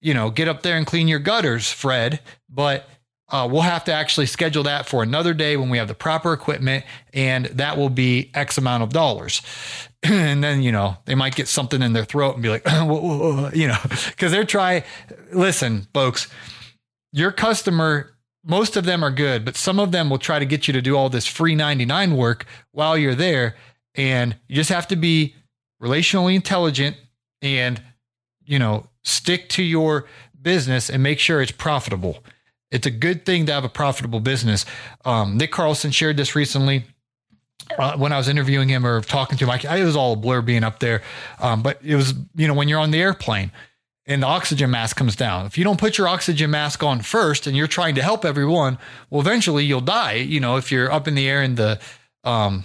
you 0.00 0.14
know, 0.14 0.30
get 0.30 0.48
up 0.48 0.62
there 0.62 0.76
and 0.76 0.86
clean 0.86 1.08
your 1.08 1.18
gutters, 1.18 1.70
Fred, 1.70 2.20
but 2.48 2.88
uh, 3.30 3.46
we'll 3.50 3.62
have 3.62 3.84
to 3.84 3.92
actually 3.92 4.26
schedule 4.26 4.62
that 4.62 4.88
for 4.88 5.02
another 5.02 5.34
day 5.34 5.56
when 5.56 5.68
we 5.68 5.76
have 5.76 5.88
the 5.88 5.94
proper 5.94 6.32
equipment, 6.32 6.84
and 7.12 7.46
that 7.46 7.76
will 7.76 7.90
be 7.90 8.30
X 8.34 8.56
amount 8.56 8.82
of 8.82 8.90
dollars. 8.90 9.42
and 10.02 10.42
then 10.42 10.62
you 10.62 10.72
know 10.72 10.96
they 11.04 11.14
might 11.14 11.34
get 11.34 11.48
something 11.48 11.82
in 11.82 11.92
their 11.92 12.04
throat 12.04 12.34
and 12.34 12.42
be 12.42 12.48
like, 12.48 12.64
you 13.54 13.68
know, 13.68 13.78
because 14.08 14.32
they're 14.32 14.44
trying. 14.44 14.82
Listen, 15.32 15.86
folks, 15.92 16.28
your 17.12 17.30
customer, 17.30 18.14
most 18.44 18.76
of 18.76 18.84
them 18.84 19.04
are 19.04 19.10
good, 19.10 19.44
but 19.44 19.56
some 19.56 19.78
of 19.78 19.92
them 19.92 20.08
will 20.08 20.18
try 20.18 20.38
to 20.38 20.46
get 20.46 20.66
you 20.66 20.72
to 20.72 20.80
do 20.80 20.96
all 20.96 21.10
this 21.10 21.26
free 21.26 21.54
ninety 21.54 21.84
nine 21.84 22.16
work 22.16 22.46
while 22.72 22.96
you're 22.96 23.14
there, 23.14 23.56
and 23.94 24.36
you 24.48 24.56
just 24.56 24.70
have 24.70 24.88
to 24.88 24.96
be 24.96 25.34
relationally 25.82 26.34
intelligent 26.34 26.96
and 27.42 27.82
you 28.44 28.58
know 28.58 28.86
stick 29.04 29.50
to 29.50 29.62
your 29.62 30.06
business 30.40 30.88
and 30.88 31.02
make 31.02 31.18
sure 31.18 31.42
it's 31.42 31.52
profitable. 31.52 32.24
It's 32.70 32.86
a 32.86 32.90
good 32.90 33.24
thing 33.24 33.46
to 33.46 33.52
have 33.52 33.64
a 33.64 33.68
profitable 33.68 34.20
business. 34.20 34.66
Um, 35.04 35.38
Nick 35.38 35.52
Carlson 35.52 35.90
shared 35.90 36.16
this 36.16 36.34
recently 36.34 36.84
uh, 37.76 37.96
when 37.96 38.12
I 38.12 38.16
was 38.16 38.28
interviewing 38.28 38.68
him 38.68 38.86
or 38.86 39.00
talking 39.00 39.38
to 39.38 39.44
him, 39.44 39.50
I, 39.50 39.76
it 39.76 39.84
was 39.84 39.96
all 39.96 40.14
a 40.14 40.16
blur 40.16 40.42
being 40.42 40.64
up 40.64 40.78
there. 40.78 41.02
Um, 41.40 41.62
but 41.62 41.78
it 41.84 41.96
was, 41.96 42.14
you 42.34 42.48
know, 42.48 42.54
when 42.54 42.68
you're 42.68 42.80
on 42.80 42.90
the 42.90 43.00
airplane 43.00 43.50
and 44.06 44.22
the 44.22 44.26
oxygen 44.26 44.70
mask 44.70 44.96
comes 44.96 45.16
down, 45.16 45.46
if 45.46 45.58
you 45.58 45.64
don't 45.64 45.78
put 45.78 45.98
your 45.98 46.08
oxygen 46.08 46.50
mask 46.50 46.82
on 46.82 47.00
first 47.00 47.46
and 47.46 47.56
you're 47.56 47.66
trying 47.66 47.94
to 47.96 48.02
help 48.02 48.24
everyone, 48.24 48.78
well, 49.10 49.20
eventually 49.20 49.64
you'll 49.64 49.80
die. 49.80 50.14
You 50.14 50.40
know, 50.40 50.56
if 50.56 50.72
you're 50.72 50.90
up 50.90 51.08
in 51.08 51.14
the 51.14 51.28
air 51.28 51.42
and 51.42 51.56
the 51.56 51.78
um, 52.24 52.64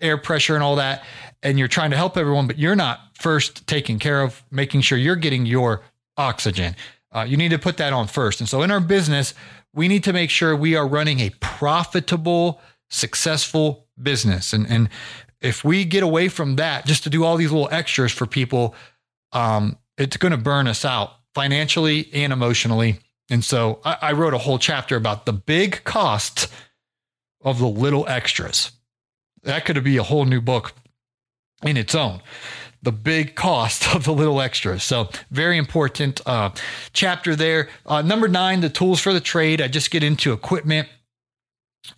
air 0.00 0.18
pressure 0.18 0.54
and 0.54 0.62
all 0.62 0.76
that, 0.76 1.04
and 1.42 1.58
you're 1.58 1.68
trying 1.68 1.90
to 1.90 1.96
help 1.96 2.16
everyone, 2.16 2.46
but 2.46 2.58
you're 2.58 2.76
not 2.76 3.00
first 3.14 3.66
taking 3.66 3.98
care 3.98 4.22
of 4.22 4.42
making 4.50 4.80
sure 4.82 4.98
you're 4.98 5.16
getting 5.16 5.46
your 5.46 5.82
oxygen. 6.16 6.74
Uh, 7.12 7.24
you 7.26 7.36
need 7.36 7.50
to 7.50 7.58
put 7.58 7.76
that 7.78 7.92
on 7.92 8.06
first. 8.06 8.40
And 8.40 8.48
so 8.48 8.62
in 8.62 8.70
our 8.70 8.80
business, 8.80 9.34
we 9.74 9.88
need 9.88 10.04
to 10.04 10.12
make 10.12 10.30
sure 10.30 10.54
we 10.56 10.74
are 10.74 10.86
running 10.86 11.20
a 11.20 11.30
profitable, 11.40 12.60
successful 12.90 13.86
business. 14.00 14.52
And 14.52 14.66
and 14.68 14.88
if 15.40 15.64
we 15.64 15.84
get 15.84 16.02
away 16.02 16.28
from 16.28 16.56
that 16.56 16.86
just 16.86 17.04
to 17.04 17.10
do 17.10 17.24
all 17.24 17.36
these 17.36 17.52
little 17.52 17.68
extras 17.70 18.12
for 18.12 18.26
people, 18.26 18.74
um, 19.32 19.78
it's 19.98 20.16
going 20.16 20.32
to 20.32 20.38
burn 20.38 20.66
us 20.66 20.84
out 20.84 21.12
financially 21.34 22.10
and 22.12 22.32
emotionally. 22.32 22.98
And 23.28 23.44
so 23.44 23.80
I, 23.84 23.98
I 24.02 24.12
wrote 24.12 24.34
a 24.34 24.38
whole 24.38 24.58
chapter 24.58 24.96
about 24.96 25.26
the 25.26 25.32
big 25.32 25.84
cost 25.84 26.48
of 27.42 27.58
the 27.58 27.68
little 27.68 28.08
extras. 28.08 28.72
That 29.42 29.64
could 29.64 29.82
be 29.84 29.96
a 29.96 30.02
whole 30.02 30.24
new 30.24 30.40
book 30.40 30.72
in 31.62 31.76
its 31.76 31.94
own. 31.94 32.20
The 32.82 32.92
big 32.92 33.34
cost 33.34 33.88
of 33.94 34.04
the 34.04 34.12
little 34.12 34.40
extras. 34.40 34.82
So, 34.82 35.08
very 35.30 35.58
important 35.58 36.20
uh, 36.26 36.50
chapter 36.92 37.36
there. 37.36 37.68
Uh, 37.84 38.02
number 38.02 38.28
nine, 38.28 38.60
the 38.60 38.70
tools 38.70 39.00
for 39.00 39.12
the 39.12 39.20
trade. 39.20 39.60
I 39.60 39.68
just 39.68 39.90
get 39.90 40.02
into 40.02 40.32
equipment 40.32 40.88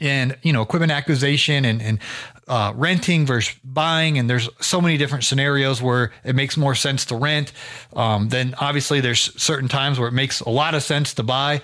and 0.00 0.36
you 0.42 0.52
know 0.52 0.62
equipment 0.62 0.92
acquisition 0.92 1.64
and, 1.64 1.80
and 1.80 1.98
uh, 2.46 2.72
renting 2.76 3.26
versus 3.26 3.54
buying 3.62 4.18
and 4.18 4.28
there's 4.28 4.48
so 4.60 4.80
many 4.80 4.96
different 4.96 5.24
scenarios 5.24 5.82
where 5.82 6.12
it 6.24 6.34
makes 6.34 6.56
more 6.56 6.74
sense 6.74 7.04
to 7.04 7.16
rent 7.16 7.52
um, 7.94 8.28
then 8.28 8.54
obviously 8.58 9.00
there's 9.00 9.34
certain 9.40 9.68
times 9.68 9.98
where 9.98 10.08
it 10.08 10.12
makes 10.12 10.40
a 10.40 10.48
lot 10.48 10.74
of 10.74 10.82
sense 10.82 11.14
to 11.14 11.22
buy 11.22 11.60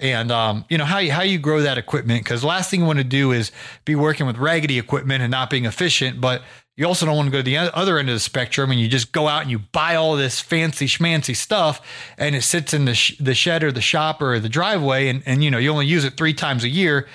and 0.00 0.30
um, 0.30 0.64
you 0.68 0.78
know 0.78 0.84
how 0.84 0.98
you 0.98 1.12
how 1.12 1.22
you 1.22 1.38
grow 1.38 1.60
that 1.62 1.78
equipment 1.78 2.22
because 2.22 2.44
last 2.44 2.70
thing 2.70 2.80
you 2.80 2.86
want 2.86 2.98
to 2.98 3.04
do 3.04 3.32
is 3.32 3.50
be 3.84 3.94
working 3.94 4.26
with 4.26 4.36
raggedy 4.36 4.78
equipment 4.78 5.22
and 5.22 5.30
not 5.30 5.50
being 5.50 5.64
efficient 5.64 6.20
but 6.20 6.42
you 6.78 6.86
also 6.86 7.04
don't 7.04 7.16
want 7.16 7.26
to 7.26 7.32
go 7.32 7.38
to 7.38 7.42
the 7.42 7.56
other 7.56 7.98
end 7.98 8.08
of 8.08 8.14
the 8.14 8.20
spectrum 8.20 8.70
and 8.70 8.78
you 8.78 8.86
just 8.86 9.10
go 9.10 9.26
out 9.26 9.42
and 9.42 9.50
you 9.50 9.58
buy 9.58 9.96
all 9.96 10.16
this 10.16 10.40
fancy 10.40 10.86
schmancy 10.86 11.34
stuff 11.34 11.80
and 12.16 12.36
it 12.36 12.42
sits 12.42 12.72
in 12.72 12.84
the, 12.84 12.94
sh- 12.94 13.18
the 13.18 13.34
shed 13.34 13.64
or 13.64 13.72
the 13.72 13.80
shop 13.80 14.22
or 14.22 14.38
the 14.38 14.48
driveway 14.48 15.08
and, 15.08 15.22
and 15.26 15.42
you 15.42 15.50
know 15.50 15.58
you 15.58 15.70
only 15.70 15.86
use 15.86 16.04
it 16.04 16.16
three 16.16 16.32
times 16.32 16.62
a 16.62 16.68
year 16.68 17.08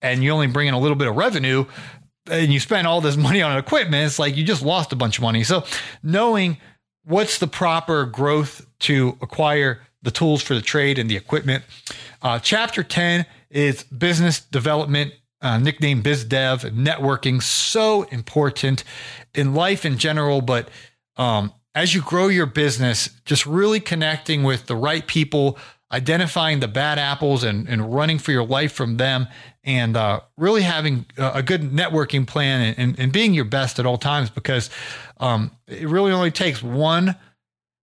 and 0.00 0.22
you 0.22 0.30
only 0.30 0.46
bring 0.46 0.68
in 0.68 0.74
a 0.74 0.78
little 0.78 0.96
bit 0.96 1.08
of 1.08 1.16
revenue 1.16 1.64
and 2.30 2.52
you 2.52 2.60
spend 2.60 2.86
all 2.86 3.00
this 3.00 3.16
money 3.18 3.42
on 3.42 3.58
equipment, 3.58 4.06
it's 4.06 4.20
like 4.20 4.36
you 4.36 4.44
just 4.44 4.62
lost 4.62 4.92
a 4.92 4.96
bunch 4.96 5.18
of 5.18 5.22
money. 5.22 5.42
So 5.42 5.64
knowing 6.02 6.58
what's 7.04 7.38
the 7.38 7.48
proper 7.48 8.06
growth 8.06 8.64
to 8.80 9.18
acquire 9.20 9.80
the 10.02 10.10
tools 10.10 10.42
for 10.42 10.54
the 10.54 10.60
trade 10.60 10.98
and 10.98 11.10
the 11.10 11.16
equipment. 11.16 11.64
Uh, 12.22 12.38
chapter 12.38 12.82
10 12.82 13.26
is 13.50 13.84
business 13.84 14.40
development, 14.40 15.12
uh, 15.42 15.58
nicknamed 15.58 16.02
biz 16.02 16.24
dev, 16.24 16.62
networking. 16.62 17.42
So 17.42 18.02
important 18.04 18.84
in 19.34 19.54
life 19.54 19.84
in 19.84 19.98
general, 19.98 20.40
but 20.40 20.68
um, 21.16 21.52
as 21.74 21.94
you 21.94 22.02
grow 22.02 22.28
your 22.28 22.46
business, 22.46 23.10
just 23.24 23.46
really 23.46 23.80
connecting 23.80 24.42
with 24.42 24.66
the 24.66 24.76
right 24.76 25.06
people, 25.06 25.58
identifying 25.92 26.60
the 26.60 26.68
bad 26.68 26.98
apples 26.98 27.44
and, 27.44 27.68
and 27.68 27.92
running 27.92 28.18
for 28.18 28.32
your 28.32 28.44
life 28.44 28.72
from 28.72 28.96
them 28.96 29.26
and 29.64 29.96
uh, 29.96 30.20
really 30.36 30.62
having 30.62 31.04
a 31.16 31.42
good 31.42 31.62
networking 31.62 32.26
plan 32.26 32.60
and, 32.60 32.78
and, 32.78 32.98
and, 32.98 33.12
being 33.12 33.34
your 33.34 33.44
best 33.44 33.78
at 33.78 33.86
all 33.86 33.98
times 33.98 34.30
because 34.30 34.70
um, 35.18 35.50
it 35.66 35.86
really 35.88 36.12
only 36.12 36.30
takes 36.30 36.62
one 36.62 37.16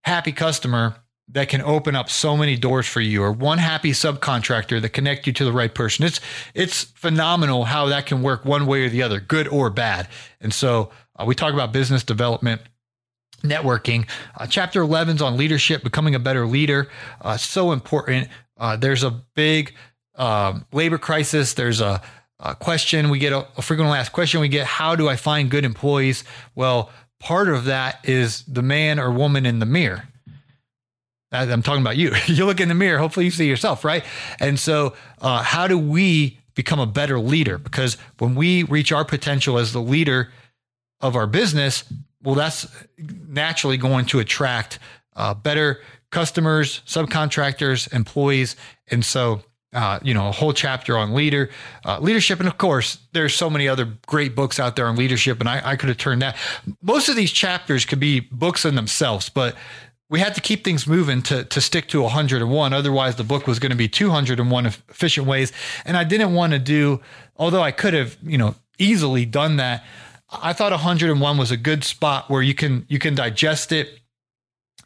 happy 0.04 0.32
customer 0.32 0.96
that 1.30 1.48
can 1.48 1.60
open 1.62 1.94
up 1.94 2.08
so 2.08 2.36
many 2.36 2.56
doors 2.56 2.86
for 2.86 3.00
you 3.00 3.22
or 3.22 3.30
one 3.30 3.58
happy 3.58 3.92
subcontractor 3.92 4.80
that 4.80 4.90
connect 4.90 5.26
you 5.26 5.32
to 5.32 5.44
the 5.44 5.52
right 5.52 5.74
person 5.74 6.04
it's 6.04 6.20
it's 6.54 6.84
phenomenal 6.84 7.64
how 7.64 7.86
that 7.86 8.06
can 8.06 8.22
work 8.22 8.44
one 8.44 8.66
way 8.66 8.84
or 8.84 8.88
the 8.88 9.02
other 9.02 9.20
good 9.20 9.46
or 9.48 9.70
bad 9.70 10.08
and 10.40 10.54
so 10.54 10.90
uh, 11.16 11.24
we 11.24 11.34
talk 11.34 11.52
about 11.52 11.72
business 11.72 12.02
development 12.04 12.62
networking. 13.42 14.08
Uh, 14.36 14.46
chapter 14.46 14.82
11 14.82 15.16
is 15.16 15.22
on 15.22 15.36
leadership, 15.36 15.82
becoming 15.82 16.14
a 16.14 16.18
better 16.18 16.46
leader. 16.46 16.88
Uh, 17.20 17.36
so 17.36 17.72
important. 17.72 18.28
Uh, 18.56 18.76
there's 18.76 19.04
a 19.04 19.10
big 19.34 19.74
um, 20.16 20.66
labor 20.72 20.98
crisis. 20.98 21.54
There's 21.54 21.80
a, 21.80 22.00
a 22.40 22.54
question 22.54 23.10
we 23.10 23.18
get, 23.18 23.32
a, 23.32 23.46
a 23.56 23.62
frequently 23.62 23.96
asked 23.96 24.12
question 24.12 24.40
we 24.40 24.48
get 24.48 24.66
How 24.66 24.96
do 24.96 25.08
I 25.08 25.16
find 25.16 25.50
good 25.50 25.64
employees? 25.64 26.24
Well, 26.54 26.90
part 27.20 27.48
of 27.48 27.64
that 27.66 28.00
is 28.08 28.42
the 28.44 28.62
man 28.62 28.98
or 28.98 29.10
woman 29.10 29.46
in 29.46 29.58
the 29.58 29.66
mirror. 29.66 30.08
I'm 31.32 31.62
talking 31.62 31.82
about 31.82 31.96
you. 31.96 32.14
you 32.26 32.46
look 32.46 32.60
in 32.60 32.68
the 32.68 32.74
mirror, 32.74 32.98
hopefully 32.98 33.26
you 33.26 33.30
see 33.30 33.46
yourself, 33.46 33.84
right? 33.84 34.04
And 34.40 34.58
so, 34.58 34.94
uh, 35.20 35.42
how 35.42 35.66
do 35.66 35.78
we 35.78 36.38
become 36.54 36.80
a 36.80 36.86
better 36.86 37.20
leader? 37.20 37.58
Because 37.58 37.96
when 38.18 38.34
we 38.34 38.64
reach 38.64 38.92
our 38.92 39.04
potential 39.04 39.58
as 39.58 39.72
the 39.72 39.80
leader 39.82 40.32
of 41.00 41.16
our 41.16 41.26
business, 41.26 41.84
well, 42.22 42.34
that's 42.34 42.66
naturally 42.98 43.76
going 43.76 44.06
to 44.06 44.18
attract 44.18 44.78
uh, 45.14 45.34
better 45.34 45.80
customers, 46.10 46.82
subcontractors, 46.86 47.92
employees. 47.92 48.56
And 48.90 49.04
so, 49.04 49.42
uh, 49.72 50.00
you 50.02 50.14
know, 50.14 50.28
a 50.28 50.32
whole 50.32 50.52
chapter 50.52 50.96
on 50.96 51.14
leader, 51.14 51.50
uh, 51.84 51.98
leadership. 52.00 52.40
And 52.40 52.48
of 52.48 52.56
course, 52.58 52.98
there's 53.12 53.34
so 53.34 53.50
many 53.50 53.68
other 53.68 53.84
great 54.06 54.34
books 54.34 54.58
out 54.58 54.76
there 54.76 54.86
on 54.86 54.96
leadership. 54.96 55.40
And 55.40 55.48
I, 55.48 55.60
I 55.64 55.76
could 55.76 55.90
have 55.90 55.98
turned 55.98 56.22
that. 56.22 56.36
Most 56.82 57.08
of 57.08 57.16
these 57.16 57.30
chapters 57.30 57.84
could 57.84 58.00
be 58.00 58.20
books 58.20 58.64
in 58.64 58.74
themselves, 58.74 59.28
but 59.28 59.54
we 60.10 60.20
had 60.20 60.34
to 60.34 60.40
keep 60.40 60.64
things 60.64 60.86
moving 60.86 61.22
to, 61.22 61.44
to 61.44 61.60
stick 61.60 61.88
to 61.88 62.02
101. 62.02 62.72
Otherwise, 62.72 63.16
the 63.16 63.24
book 63.24 63.46
was 63.46 63.58
going 63.58 63.70
to 63.70 63.76
be 63.76 63.88
201 63.88 64.66
efficient 64.66 65.26
ways. 65.26 65.52
And 65.84 65.96
I 65.96 66.04
didn't 66.04 66.32
want 66.34 66.52
to 66.54 66.58
do, 66.58 67.00
although 67.36 67.62
I 67.62 67.72
could 67.72 67.94
have, 67.94 68.16
you 68.22 68.38
know, 68.38 68.54
easily 68.78 69.26
done 69.26 69.56
that. 69.56 69.84
I 70.30 70.52
thought 70.52 70.72
101 70.72 71.38
was 71.38 71.50
a 71.50 71.56
good 71.56 71.84
spot 71.84 72.30
where 72.30 72.42
you 72.42 72.54
can 72.54 72.86
you 72.88 72.98
can 72.98 73.14
digest 73.14 73.72
it 73.72 74.00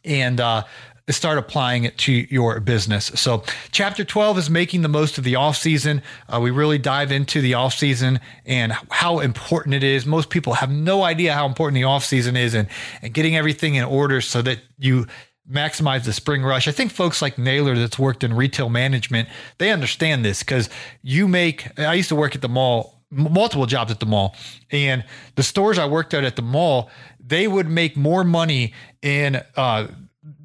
and 0.05 0.39
uh, 0.39 0.63
start 1.09 1.37
applying 1.37 1.83
it 1.83 1.97
to 1.97 2.11
your 2.13 2.59
business. 2.61 3.11
So, 3.15 3.43
chapter 3.71 4.05
12 4.05 4.37
is 4.37 4.49
making 4.49 4.83
the 4.83 4.87
most 4.87 5.17
of 5.17 5.25
the 5.25 5.35
off 5.35 5.57
season. 5.57 6.01
Uh, 6.29 6.39
we 6.39 6.49
really 6.49 6.77
dive 6.77 7.11
into 7.11 7.41
the 7.41 7.55
off 7.55 7.73
season 7.73 8.21
and 8.45 8.71
how 8.89 9.19
important 9.19 9.75
it 9.75 9.83
is. 9.83 10.05
Most 10.05 10.29
people 10.29 10.53
have 10.53 10.71
no 10.71 11.03
idea 11.03 11.33
how 11.33 11.45
important 11.45 11.75
the 11.75 11.83
off 11.83 12.05
season 12.05 12.37
is 12.37 12.53
and, 12.53 12.69
and 13.01 13.13
getting 13.13 13.35
everything 13.35 13.75
in 13.75 13.83
order 13.83 14.21
so 14.21 14.41
that 14.43 14.59
you 14.77 15.05
maximize 15.51 16.05
the 16.05 16.13
spring 16.13 16.41
rush. 16.41 16.69
I 16.69 16.71
think 16.71 16.91
folks 16.91 17.21
like 17.21 17.37
Naylor 17.37 17.75
that's 17.75 17.99
worked 17.99 18.23
in 18.23 18.33
retail 18.33 18.69
management, 18.69 19.27
they 19.57 19.71
understand 19.71 20.23
this 20.23 20.39
because 20.39 20.69
you 21.01 21.27
make, 21.27 21.67
I 21.77 21.95
used 21.95 22.09
to 22.09 22.15
work 22.15 22.33
at 22.35 22.41
the 22.41 22.49
mall 22.49 22.93
multiple 23.15 23.67
jobs 23.67 23.91
at 23.91 23.99
the 23.99 24.07
mall 24.07 24.35
and 24.71 25.05
the 25.35 25.43
stores 25.43 25.77
i 25.77 25.85
worked 25.85 26.15
at 26.15 26.23
at 26.23 26.35
the 26.35 26.41
mall 26.41 26.89
they 27.23 27.47
would 27.47 27.69
make 27.69 27.95
more 27.95 28.23
money 28.23 28.73
in 29.03 29.39
uh, 29.55 29.85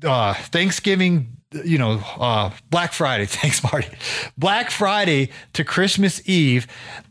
uh, 0.05 0.35
Thanksgiving, 0.35 1.37
you 1.65 1.79
know, 1.79 2.03
uh, 2.19 2.51
Black 2.71 2.93
Friday. 2.93 3.27
Thanks, 3.27 3.63
Marty. 3.63 3.89
Black 4.37 4.71
Friday 4.71 5.31
to 5.55 5.65
Christmas 5.65 6.27
Eve. 6.29 6.67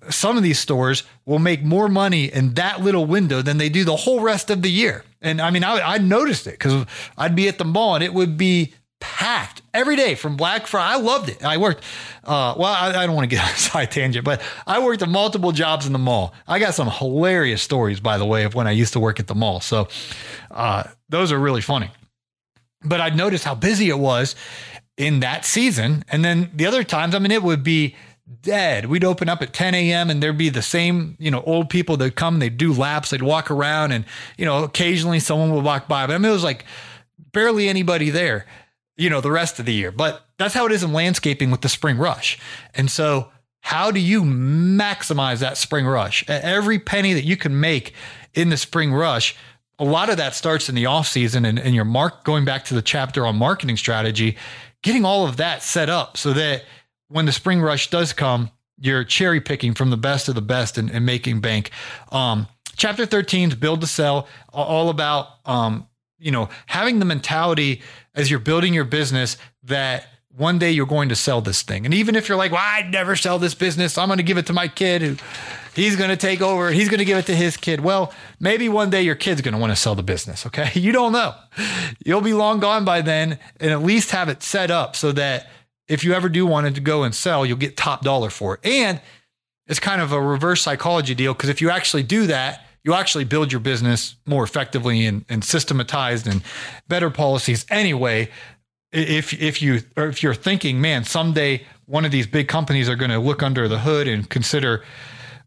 Some 0.10 0.38
of 0.38 0.44
these 0.44 0.60
stores 0.60 1.04
will 1.26 1.40
make 1.40 1.64
more 1.64 1.90
money 1.90 2.26
in 2.26 2.54
that 2.56 2.82
little 2.82 3.06
window 3.06 3.42
than 3.42 3.58
they 3.58 3.70
do 3.70 3.84
the 3.84 3.96
whole 3.96 4.22
rest 4.22 4.50
of 4.50 4.62
the 4.62 4.72
year. 4.72 5.04
And 5.22 5.42
I 5.42 5.50
mean, 5.50 5.64
I, 5.64 5.96
I 5.96 5.98
noticed 5.98 6.48
it 6.48 6.52
because 6.52 6.86
I'd 7.18 7.36
be 7.36 7.48
at 7.48 7.58
the 7.58 7.66
mall 7.66 7.96
and 7.96 8.04
it 8.04 8.14
would 8.14 8.38
be 8.38 8.74
packed 9.00 9.62
every 9.74 9.96
day 9.96 10.16
from 10.16 10.38
Black 10.38 10.68
Friday. 10.68 10.94
I 10.94 10.98
loved 10.98 11.30
it. 11.30 11.44
I 11.44 11.58
worked, 11.58 11.84
uh, 12.24 12.56
well, 12.58 12.74
I, 12.74 12.90
I, 12.90 13.06
don't 13.06 13.16
want 13.16 13.30
to 13.30 13.36
get 13.36 13.44
on 13.48 13.52
a 13.52 13.58
side 13.58 13.92
tangent, 13.92 14.26
but 14.26 14.42
I 14.66 14.80
worked 14.80 15.02
at 15.02 15.10
multiple 15.10 15.52
jobs 15.52 15.86
in 15.86 15.94
the 15.94 16.00
mall. 16.00 16.34
I 16.48 16.60
got 16.60 16.74
some 16.74 16.90
hilarious 16.90 17.62
stories, 17.62 18.00
by 18.00 18.18
the 18.18 18.26
way, 18.26 18.44
of 18.44 18.56
when 18.56 18.68
I 18.68 18.72
used 18.72 18.94
to 18.94 19.00
work 19.00 19.20
at 19.20 19.28
the 19.28 19.36
mall. 19.36 19.60
So 19.60 19.88
uh, 20.50 20.84
those 21.10 21.32
are 21.32 21.40
really 21.40 21.62
funny. 21.62 21.92
But 22.84 23.02
I'd 23.02 23.16
notice 23.16 23.44
how 23.44 23.56
busy 23.56 23.90
it 23.90 24.00
was 24.00 24.36
in 24.98 25.20
that 25.22 25.46
season. 25.46 26.04
And 26.10 26.24
then 26.24 26.52
the 26.54 26.66
other 26.66 26.84
times, 26.84 27.16
I 27.16 27.20
mean, 27.20 27.32
it 27.32 27.44
would 27.44 27.64
be 27.64 27.96
dead. 28.42 28.88
We'd 28.88 29.04
open 29.04 29.30
up 29.30 29.42
at 29.42 29.54
10 29.54 29.74
a.m. 29.74 30.10
and 30.10 30.22
there'd 30.22 30.38
be 30.38 30.50
the 30.50 30.62
same, 30.62 31.16
you 31.20 31.32
know, 31.32 31.42
old 31.42 31.70
people 31.70 31.98
that 31.98 32.16
come, 32.16 32.40
they'd 32.40 32.58
do 32.58 32.74
laps, 32.74 33.10
they'd 33.10 33.22
walk 33.22 33.50
around, 33.50 33.92
and, 33.92 34.06
you 34.38 34.46
know, 34.46 34.64
occasionally 34.64 35.20
someone 35.20 35.52
would 35.52 35.64
walk 35.64 35.88
by. 35.88 36.06
But 36.06 36.14
I 36.14 36.18
mean, 36.18 36.30
it 36.30 36.34
was 36.34 36.44
like 36.44 36.66
barely 37.32 37.70
anybody 37.70 38.10
there, 38.10 38.46
you 38.98 39.10
know, 39.10 39.22
the 39.22 39.32
rest 39.32 39.60
of 39.60 39.66
the 39.66 39.74
year. 39.74 39.92
But 39.92 40.26
that's 40.38 40.54
how 40.54 40.66
it 40.66 40.72
is 40.72 40.84
in 40.84 40.94
landscaping 40.94 41.52
with 41.52 41.62
the 41.62 41.70
spring 41.70 41.98
rush. 41.98 42.38
And 42.74 42.92
so, 42.92 43.32
how 43.62 43.92
do 43.92 44.00
you 44.00 44.24
maximize 44.24 45.40
that 45.40 45.58
spring 45.58 45.86
rush? 45.86 46.24
Every 46.30 46.80
penny 46.80 47.14
that 47.14 47.26
you 47.26 47.36
can 47.36 47.60
make 47.60 47.94
in 48.34 48.50
the 48.50 48.56
spring 48.56 48.94
rush 48.94 49.36
a 49.80 49.86
lot 49.86 50.10
of 50.10 50.18
that 50.18 50.34
starts 50.36 50.70
in 50.70 50.76
the 50.76 50.86
off 50.86 51.08
season 51.08 51.46
and, 51.46 51.60
and 51.60 51.76
your 51.76 51.86
mark 51.86 52.24
going 52.24 52.46
back 52.46 52.66
to 52.66 52.74
the 52.74 52.82
chapter 52.82 53.26
on 53.28 53.36
marketing 53.36 53.78
strategy, 53.78 54.38
getting 54.82 55.06
all 55.06 55.28
of 55.28 55.38
that 55.38 55.62
set 55.62 55.90
up 55.90 56.18
so 56.18 56.34
that 56.34 56.64
when 57.10 57.26
the 57.26 57.32
spring 57.32 57.62
rush 57.62 57.90
does 57.90 58.14
come, 58.14 58.52
you're 58.80 59.04
cherry 59.04 59.42
picking 59.42 59.74
from 59.74 59.90
the 59.90 59.98
best 59.98 60.30
of 60.30 60.36
the 60.36 60.42
best 60.42 60.78
and, 60.78 60.90
and 60.90 61.06
making 61.06 61.42
bank. 61.42 61.72
Um, 62.12 62.48
chapter 62.76 63.06
13 63.06 63.50
is 63.50 63.56
build 63.56 63.82
to 63.82 63.88
sell, 63.88 64.28
all 64.52 64.90
about 64.90 65.28
um, 65.46 65.88
you 66.20 66.32
know 66.32 66.50
having 66.66 67.00
the 67.00 67.06
mentality 67.06 67.82
as 68.16 68.30
you're 68.30 68.40
building 68.40 68.74
your 68.74 68.86
business 68.86 69.38
that 69.64 70.08
one 70.36 70.60
day 70.60 70.72
you're 70.72 70.86
going 70.86 71.10
to 71.10 71.16
sell 71.16 71.42
this 71.42 71.64
thing. 71.64 71.86
And 71.86 71.94
even 71.94 72.16
if 72.16 72.30
you're 72.30 72.38
like, 72.38 72.52
well, 72.52 72.62
I'd 72.64 72.92
never 72.92 73.16
sell 73.16 73.40
this 73.40 73.56
business, 73.56 73.98
I'm 73.98 74.08
going 74.08 74.18
to 74.18 74.24
give 74.24 74.38
it 74.38 74.46
to 74.48 74.54
my 74.54 74.68
kid 74.68 75.02
who 75.02 75.16
he's 75.78 75.96
going 75.96 76.10
to 76.10 76.18
take 76.18 76.42
over. 76.42 76.72
He's 76.72 76.90
going 76.90 77.00
to 77.00 77.06
give 77.06 77.18
it 77.18 77.28
to 77.28 77.36
his 77.36 77.56
kid. 77.56 77.80
Well, 77.80 78.14
maybe 78.40 78.68
one 78.68 78.90
day 78.90 79.04
your 79.04 79.16
kid's 79.16 79.42
going 79.42 79.54
to 79.54 79.60
want 79.60 79.72
to 79.72 79.76
sell 79.76 79.96
the 79.96 80.04
business. 80.04 80.46
Okay. 80.46 80.72
You 80.88 80.94
don't 80.94 81.12
know. 81.12 81.36
You'll 82.06 82.22
be 82.22 82.34
long 82.34 82.60
gone 82.60 82.86
by 82.86 83.02
then 83.02 83.40
and 83.60 83.72
at 83.72 83.82
least 83.82 84.12
have 84.12 84.30
it 84.30 84.42
set 84.42 84.72
up 84.72 84.96
so 84.96 85.12
that 85.12 85.50
if 85.88 86.04
you 86.04 86.14
ever 86.14 86.30
do 86.30 86.46
want 86.46 86.74
to 86.74 86.82
go 86.82 87.04
and 87.04 87.14
sell, 87.14 87.46
you'll 87.46 87.58
get 87.58 87.76
top 87.76 88.04
dollar 88.04 88.30
for 88.30 88.54
it. 88.56 88.66
And 88.66 89.02
it's 89.66 89.80
kind 89.80 90.02
of 90.02 90.14
a 90.14 90.22
reverse 90.22 90.62
psychology 90.62 91.14
deal 91.14 91.34
because 91.34 91.50
if 91.50 91.62
you 91.62 91.70
actually 91.70 92.04
do 92.04 92.28
that, 92.28 92.66
you 92.84 92.94
actually 92.94 93.26
build 93.26 93.52
your 93.52 93.60
business 93.60 94.16
more 94.26 94.44
effectively 94.44 95.06
and, 95.06 95.26
and 95.28 95.44
systematized 95.44 96.26
and 96.26 96.42
better 96.88 97.10
policies 97.10 97.66
anyway 97.70 98.30
if 98.92 99.34
if 99.34 99.62
you 99.62 99.82
or 99.96 100.08
if 100.08 100.24
you're 100.24 100.34
thinking, 100.34 100.80
man, 100.80 101.04
someday 101.04 101.66
one 101.86 102.06
of 102.06 102.12
these 102.12 102.28
big 102.28 102.48
companies 102.48 102.90
are 102.90 102.96
going 102.96 103.12
to 103.12 103.20
look 103.20 103.44
under 103.44 103.68
the 103.68 103.80
hood 103.80 104.08
and 104.08 104.30
consider, 104.30 104.84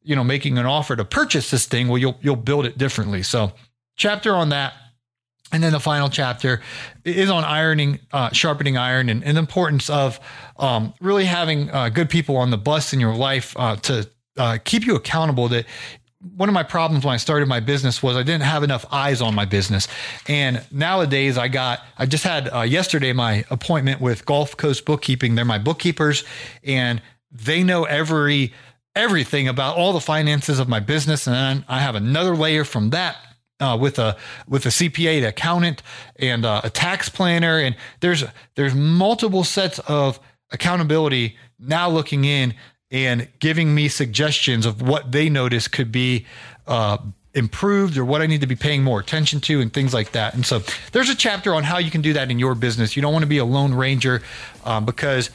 you 0.03 0.17
know, 0.17 0.25
making 0.25 0.59
an 0.59 0.67
offer 0.67 0.97
to 0.97 1.05
purchase 1.05 1.51
this 1.51 1.67
thing, 1.67 1.89
well, 1.89 1.99
you'll 1.99 2.19
you'll 2.21 2.37
build 2.37 2.67
it 2.67 2.79
differently. 2.79 3.23
So, 3.23 3.53
chapter 3.97 4.35
on 4.35 4.51
that. 4.51 4.75
And 5.53 5.65
then 5.65 5.73
the 5.73 5.81
final 5.81 6.09
chapter 6.09 6.61
is 7.05 7.29
on 7.29 7.43
ironing, 7.43 7.99
uh, 8.13 8.31
sharpening 8.31 8.77
iron, 8.77 9.09
and, 9.09 9.25
and, 9.25 9.37
the 9.37 9.41
importance 9.41 9.91
of 9.91 10.21
um, 10.61 10.95
really 11.01 11.25
having 11.25 11.69
uh, 11.73 11.89
good 11.89 12.09
people 12.09 12.37
on 12.37 12.51
the 12.51 12.57
bus 12.57 12.93
in 12.93 13.01
your 13.01 13.17
life 13.17 13.53
uh, 13.59 13.75
to 13.75 14.09
uh, 14.37 14.59
keep 14.65 14.87
you 14.87 14.95
accountable. 14.95 15.49
That 15.49 15.67
one 16.37 16.49
of 16.49 16.53
my 16.53 16.63
problems 16.63 17.05
when 17.05 17.15
I 17.15 17.17
started 17.17 17.49
my 17.49 17.61
business 17.61 18.03
was 18.03 18.17
I 18.17 18.23
didn't 18.23 18.43
have 18.43 18.63
enough 18.63 18.85
eyes 18.93 19.23
on 19.23 19.35
my 19.35 19.47
business. 19.47 19.89
And 20.29 20.63
nowadays 20.71 21.39
I 21.39 21.49
got, 21.49 21.81
I 21.97 22.07
just 22.07 22.25
had 22.25 22.53
uh, 22.53 22.61
yesterday 22.61 23.13
my 23.13 23.45
appointment 23.51 24.01
with 24.01 24.27
Gulf 24.27 24.57
Coast 24.57 24.85
Bookkeeping. 24.85 25.35
They're 25.35 25.47
my 25.47 25.59
bookkeepers 25.59 26.25
and 26.63 27.01
they 27.33 27.65
know 27.65 27.85
every, 27.85 28.53
everything 28.94 29.48
about 29.48 29.76
all 29.76 29.92
the 29.92 30.00
finances 30.00 30.59
of 30.59 30.68
my 30.68 30.81
business. 30.81 31.26
And 31.26 31.37
then 31.37 31.64
I 31.68 31.81
have 31.81 31.94
another 31.94 32.35
layer 32.37 32.64
from 32.64 32.90
that 32.90 33.16
uh, 33.61 33.76
with 33.81 33.98
a 33.98 34.16
with 34.48 34.66
a 34.66 34.70
CPA, 34.70 35.18
an 35.18 35.24
accountant, 35.24 35.83
and 36.16 36.44
uh, 36.44 36.62
a 36.64 36.70
tax 36.70 37.09
planner, 37.09 37.59
and 37.59 37.76
there's 38.00 38.24
there's 38.55 38.74
multiple 38.74 39.44
sets 39.44 39.79
of 39.81 40.18
accountability 40.50 41.37
now 41.59 41.88
looking 41.88 42.24
in 42.24 42.55
and 42.90 43.29
giving 43.38 43.74
me 43.74 43.88
suggestions 43.88 44.66
of 44.66 44.83
what 44.83 45.12
they 45.12 45.29
notice 45.29 45.68
could 45.68 45.92
be 45.92 46.26
uh, 46.66 46.98
improved 47.35 47.96
or 47.96 48.05
what 48.05 48.20
I 48.20 48.26
need 48.26 48.40
to 48.40 48.46
be 48.46 48.57
paying 48.57 48.83
more 48.83 48.98
attention 48.98 49.40
to 49.42 49.61
and 49.61 49.72
things 49.72 49.94
like 49.94 50.12
that. 50.12 50.35
And 50.35 50.44
so 50.44 50.62
there's 50.90 51.09
a 51.09 51.14
chapter 51.14 51.55
on 51.55 51.62
how 51.62 51.79
you 51.79 51.90
can 51.90 52.03
do 52.03 52.12
that 52.14 52.31
in 52.31 52.40
your 52.40 52.57
business. 52.57 52.96
You 52.96 53.03
don't 53.03 53.12
want 53.12 53.22
to 53.22 53.29
be 53.29 53.38
a 53.38 53.44
lone 53.44 53.74
ranger 53.74 54.22
um, 54.64 54.85
because 54.85 55.31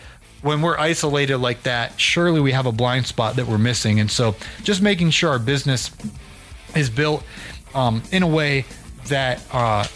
when 0.46 0.62
we're 0.62 0.78
isolated 0.78 1.40
like 1.40 1.64
that, 1.64 2.00
surely 2.00 2.40
we 2.40 2.52
have 2.52 2.68
a 2.68 2.72
blind 2.72 3.08
spot 3.08 3.36
that 3.36 3.48
we're 3.48 3.58
missing. 3.58 4.00
And 4.00 4.12
so 4.12 4.36
just 4.62 4.80
making 4.80 5.10
sure 5.10 5.32
our 5.32 5.40
business 5.40 5.90
is 6.76 6.88
built 6.88 7.24
um, 7.74 8.04
in 8.12 8.22
a 8.22 8.28
way 8.28 8.66
that 9.08 9.44
uh, 9.52 9.88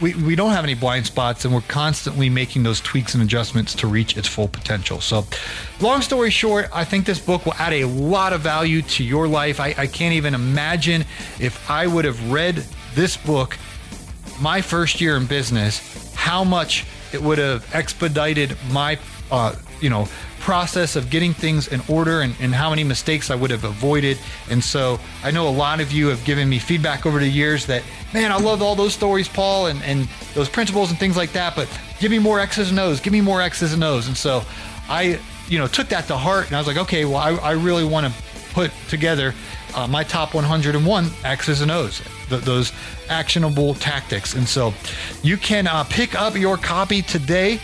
we, 0.00 0.14
we 0.14 0.34
don't 0.34 0.52
have 0.52 0.64
any 0.64 0.72
blind 0.72 1.04
spots 1.04 1.44
and 1.44 1.52
we're 1.52 1.60
constantly 1.60 2.30
making 2.30 2.62
those 2.62 2.80
tweaks 2.80 3.12
and 3.12 3.22
adjustments 3.22 3.74
to 3.74 3.86
reach 3.86 4.16
its 4.16 4.26
full 4.26 4.48
potential. 4.48 5.02
So, 5.02 5.26
long 5.78 6.00
story 6.00 6.30
short, 6.30 6.70
I 6.72 6.84
think 6.84 7.04
this 7.04 7.18
book 7.18 7.44
will 7.44 7.54
add 7.58 7.74
a 7.74 7.84
lot 7.84 8.32
of 8.32 8.40
value 8.40 8.80
to 8.80 9.04
your 9.04 9.28
life. 9.28 9.60
I, 9.60 9.74
I 9.76 9.86
can't 9.86 10.14
even 10.14 10.32
imagine 10.32 11.02
if 11.38 11.70
I 11.70 11.86
would 11.86 12.06
have 12.06 12.32
read 12.32 12.64
this 12.94 13.18
book 13.18 13.58
my 14.40 14.62
first 14.62 15.02
year 15.02 15.18
in 15.18 15.26
business, 15.26 16.14
how 16.14 16.44
much 16.44 16.86
it 17.12 17.22
would 17.22 17.38
have 17.38 17.74
expedited 17.74 18.56
my, 18.70 18.98
uh, 19.30 19.54
you 19.80 19.90
know, 19.90 20.08
process 20.40 20.96
of 20.96 21.10
getting 21.10 21.34
things 21.34 21.68
in 21.68 21.80
order 21.88 22.20
and, 22.20 22.34
and 22.40 22.54
how 22.54 22.70
many 22.70 22.84
mistakes 22.84 23.30
I 23.30 23.34
would 23.34 23.50
have 23.50 23.64
avoided. 23.64 24.18
And 24.50 24.62
so 24.62 24.98
I 25.22 25.30
know 25.30 25.48
a 25.48 25.50
lot 25.50 25.80
of 25.80 25.92
you 25.92 26.08
have 26.08 26.24
given 26.24 26.48
me 26.48 26.58
feedback 26.58 27.06
over 27.06 27.18
the 27.18 27.28
years 27.28 27.66
that, 27.66 27.82
man, 28.14 28.32
I 28.32 28.38
love 28.38 28.62
all 28.62 28.74
those 28.74 28.94
stories, 28.94 29.28
Paul, 29.28 29.66
and, 29.66 29.82
and 29.82 30.08
those 30.34 30.48
principles 30.48 30.90
and 30.90 30.98
things 30.98 31.16
like 31.16 31.32
that, 31.32 31.54
but 31.54 31.68
give 31.98 32.10
me 32.10 32.18
more 32.18 32.40
X's 32.40 32.70
and 32.70 32.78
O's, 32.78 33.00
give 33.00 33.12
me 33.12 33.20
more 33.20 33.42
X's 33.42 33.72
and 33.72 33.84
O's. 33.84 34.06
And 34.06 34.16
so 34.16 34.42
I, 34.88 35.18
you 35.48 35.58
know, 35.58 35.66
took 35.66 35.88
that 35.88 36.06
to 36.06 36.16
heart 36.16 36.46
and 36.46 36.56
I 36.56 36.60
was 36.60 36.66
like, 36.66 36.78
okay, 36.78 37.04
well, 37.04 37.16
I, 37.16 37.30
I 37.34 37.52
really 37.52 37.84
want 37.84 38.06
to 38.06 38.22
put 38.52 38.70
together 38.88 39.34
uh, 39.74 39.86
my 39.86 40.04
top 40.04 40.34
101 40.34 41.10
X's 41.24 41.60
and 41.60 41.70
O's, 41.70 42.02
th- 42.28 42.42
those 42.42 42.72
actionable 43.08 43.74
tactics. 43.74 44.34
And 44.34 44.48
so 44.48 44.74
you 45.22 45.36
can 45.36 45.66
uh, 45.66 45.84
pick 45.84 46.14
up 46.14 46.36
your 46.36 46.56
copy 46.56 47.02
today 47.02 47.60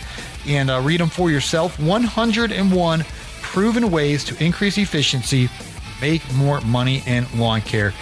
and 0.47 0.69
uh, 0.69 0.81
read 0.83 0.99
them 0.99 1.09
for 1.09 1.31
yourself. 1.31 1.79
101 1.79 3.03
proven 3.41 3.91
ways 3.91 4.23
to 4.25 4.43
increase 4.43 4.77
efficiency, 4.77 5.49
make 6.01 6.21
more 6.33 6.61
money 6.61 7.03
in 7.05 7.25
lawn 7.37 7.61
care. 7.61 7.93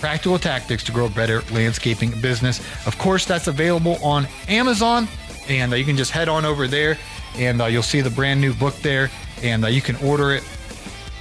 Practical 0.00 0.38
tactics 0.38 0.82
to 0.84 0.92
grow 0.92 1.06
a 1.06 1.10
better 1.10 1.42
landscaping 1.52 2.18
business. 2.20 2.60
Of 2.86 2.96
course, 2.96 3.26
that's 3.26 3.48
available 3.48 3.98
on 4.02 4.26
Amazon, 4.48 5.08
and 5.48 5.72
uh, 5.72 5.76
you 5.76 5.84
can 5.84 5.96
just 5.96 6.10
head 6.10 6.28
on 6.28 6.44
over 6.44 6.66
there 6.66 6.96
and 7.36 7.62
uh, 7.62 7.66
you'll 7.66 7.82
see 7.82 8.00
the 8.00 8.10
brand 8.10 8.40
new 8.40 8.52
book 8.54 8.74
there, 8.76 9.10
and 9.42 9.64
uh, 9.64 9.68
you 9.68 9.80
can 9.80 9.96
order 9.96 10.32
it 10.32 10.44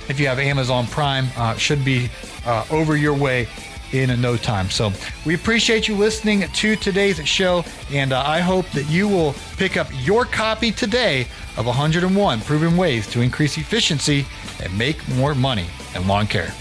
if 0.09 0.19
you 0.19 0.27
have 0.27 0.39
Amazon 0.39 0.85
Prime. 0.87 1.27
Uh, 1.37 1.55
should 1.55 1.85
be 1.85 2.09
uh, 2.45 2.65
over 2.71 2.97
your 2.97 3.13
way 3.13 3.47
in 3.91 4.21
no 4.21 4.37
time. 4.37 4.69
So 4.69 4.91
we 5.25 5.35
appreciate 5.35 5.87
you 5.87 5.95
listening 5.95 6.41
to 6.41 6.75
today's 6.75 7.25
show, 7.27 7.63
and 7.91 8.13
uh, 8.13 8.21
I 8.25 8.39
hope 8.39 8.69
that 8.71 8.89
you 8.89 9.07
will 9.07 9.33
pick 9.57 9.77
up 9.77 9.87
your 9.93 10.25
copy 10.25 10.71
today 10.71 11.27
of 11.57 11.65
101 11.65 12.41
Proven 12.41 12.77
Ways 12.77 13.07
to 13.07 13.21
Increase 13.21 13.57
Efficiency 13.57 14.25
and 14.61 14.77
Make 14.77 15.07
More 15.09 15.33
Money 15.33 15.67
in 15.95 16.07
Lawn 16.07 16.27
Care. 16.27 16.53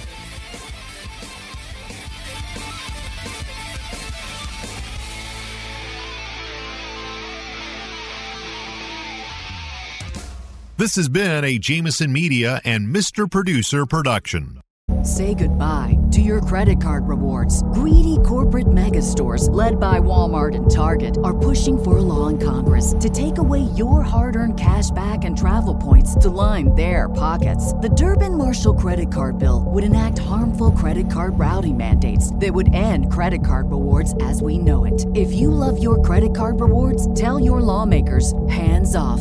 This 10.78 10.94
has 10.94 11.08
been 11.08 11.42
a 11.42 11.58
Jameson 11.58 12.12
Media 12.12 12.60
and 12.64 12.86
Mr. 12.86 13.28
Producer 13.28 13.84
production. 13.84 14.60
Say 15.02 15.34
goodbye 15.34 15.98
to 16.12 16.20
your 16.20 16.40
credit 16.40 16.80
card 16.80 17.08
rewards. 17.08 17.64
Greedy 17.74 18.16
corporate 18.24 18.72
mega 18.72 19.02
stores, 19.02 19.48
led 19.48 19.80
by 19.80 19.98
Walmart 19.98 20.54
and 20.54 20.70
Target, 20.70 21.18
are 21.24 21.36
pushing 21.36 21.82
for 21.82 21.98
a 21.98 22.00
law 22.00 22.28
in 22.28 22.38
Congress 22.38 22.94
to 23.00 23.10
take 23.10 23.38
away 23.38 23.62
your 23.74 24.02
hard 24.02 24.36
earned 24.36 24.56
cash 24.56 24.88
back 24.92 25.24
and 25.24 25.36
travel 25.36 25.74
points 25.74 26.14
to 26.14 26.30
line 26.30 26.72
their 26.76 27.08
pockets. 27.08 27.72
The 27.74 27.88
Durbin 27.88 28.38
Marshall 28.38 28.74
credit 28.74 29.12
card 29.12 29.36
bill 29.36 29.64
would 29.66 29.82
enact 29.82 30.20
harmful 30.20 30.70
credit 30.70 31.10
card 31.10 31.36
routing 31.36 31.76
mandates 31.76 32.32
that 32.36 32.54
would 32.54 32.72
end 32.72 33.10
credit 33.10 33.44
card 33.44 33.68
rewards 33.72 34.14
as 34.22 34.40
we 34.40 34.58
know 34.58 34.84
it. 34.84 35.06
If 35.16 35.32
you 35.32 35.50
love 35.50 35.82
your 35.82 36.00
credit 36.02 36.36
card 36.36 36.60
rewards, 36.60 37.12
tell 37.14 37.40
your 37.40 37.60
lawmakers 37.60 38.32
hands 38.48 38.94
off 38.94 39.20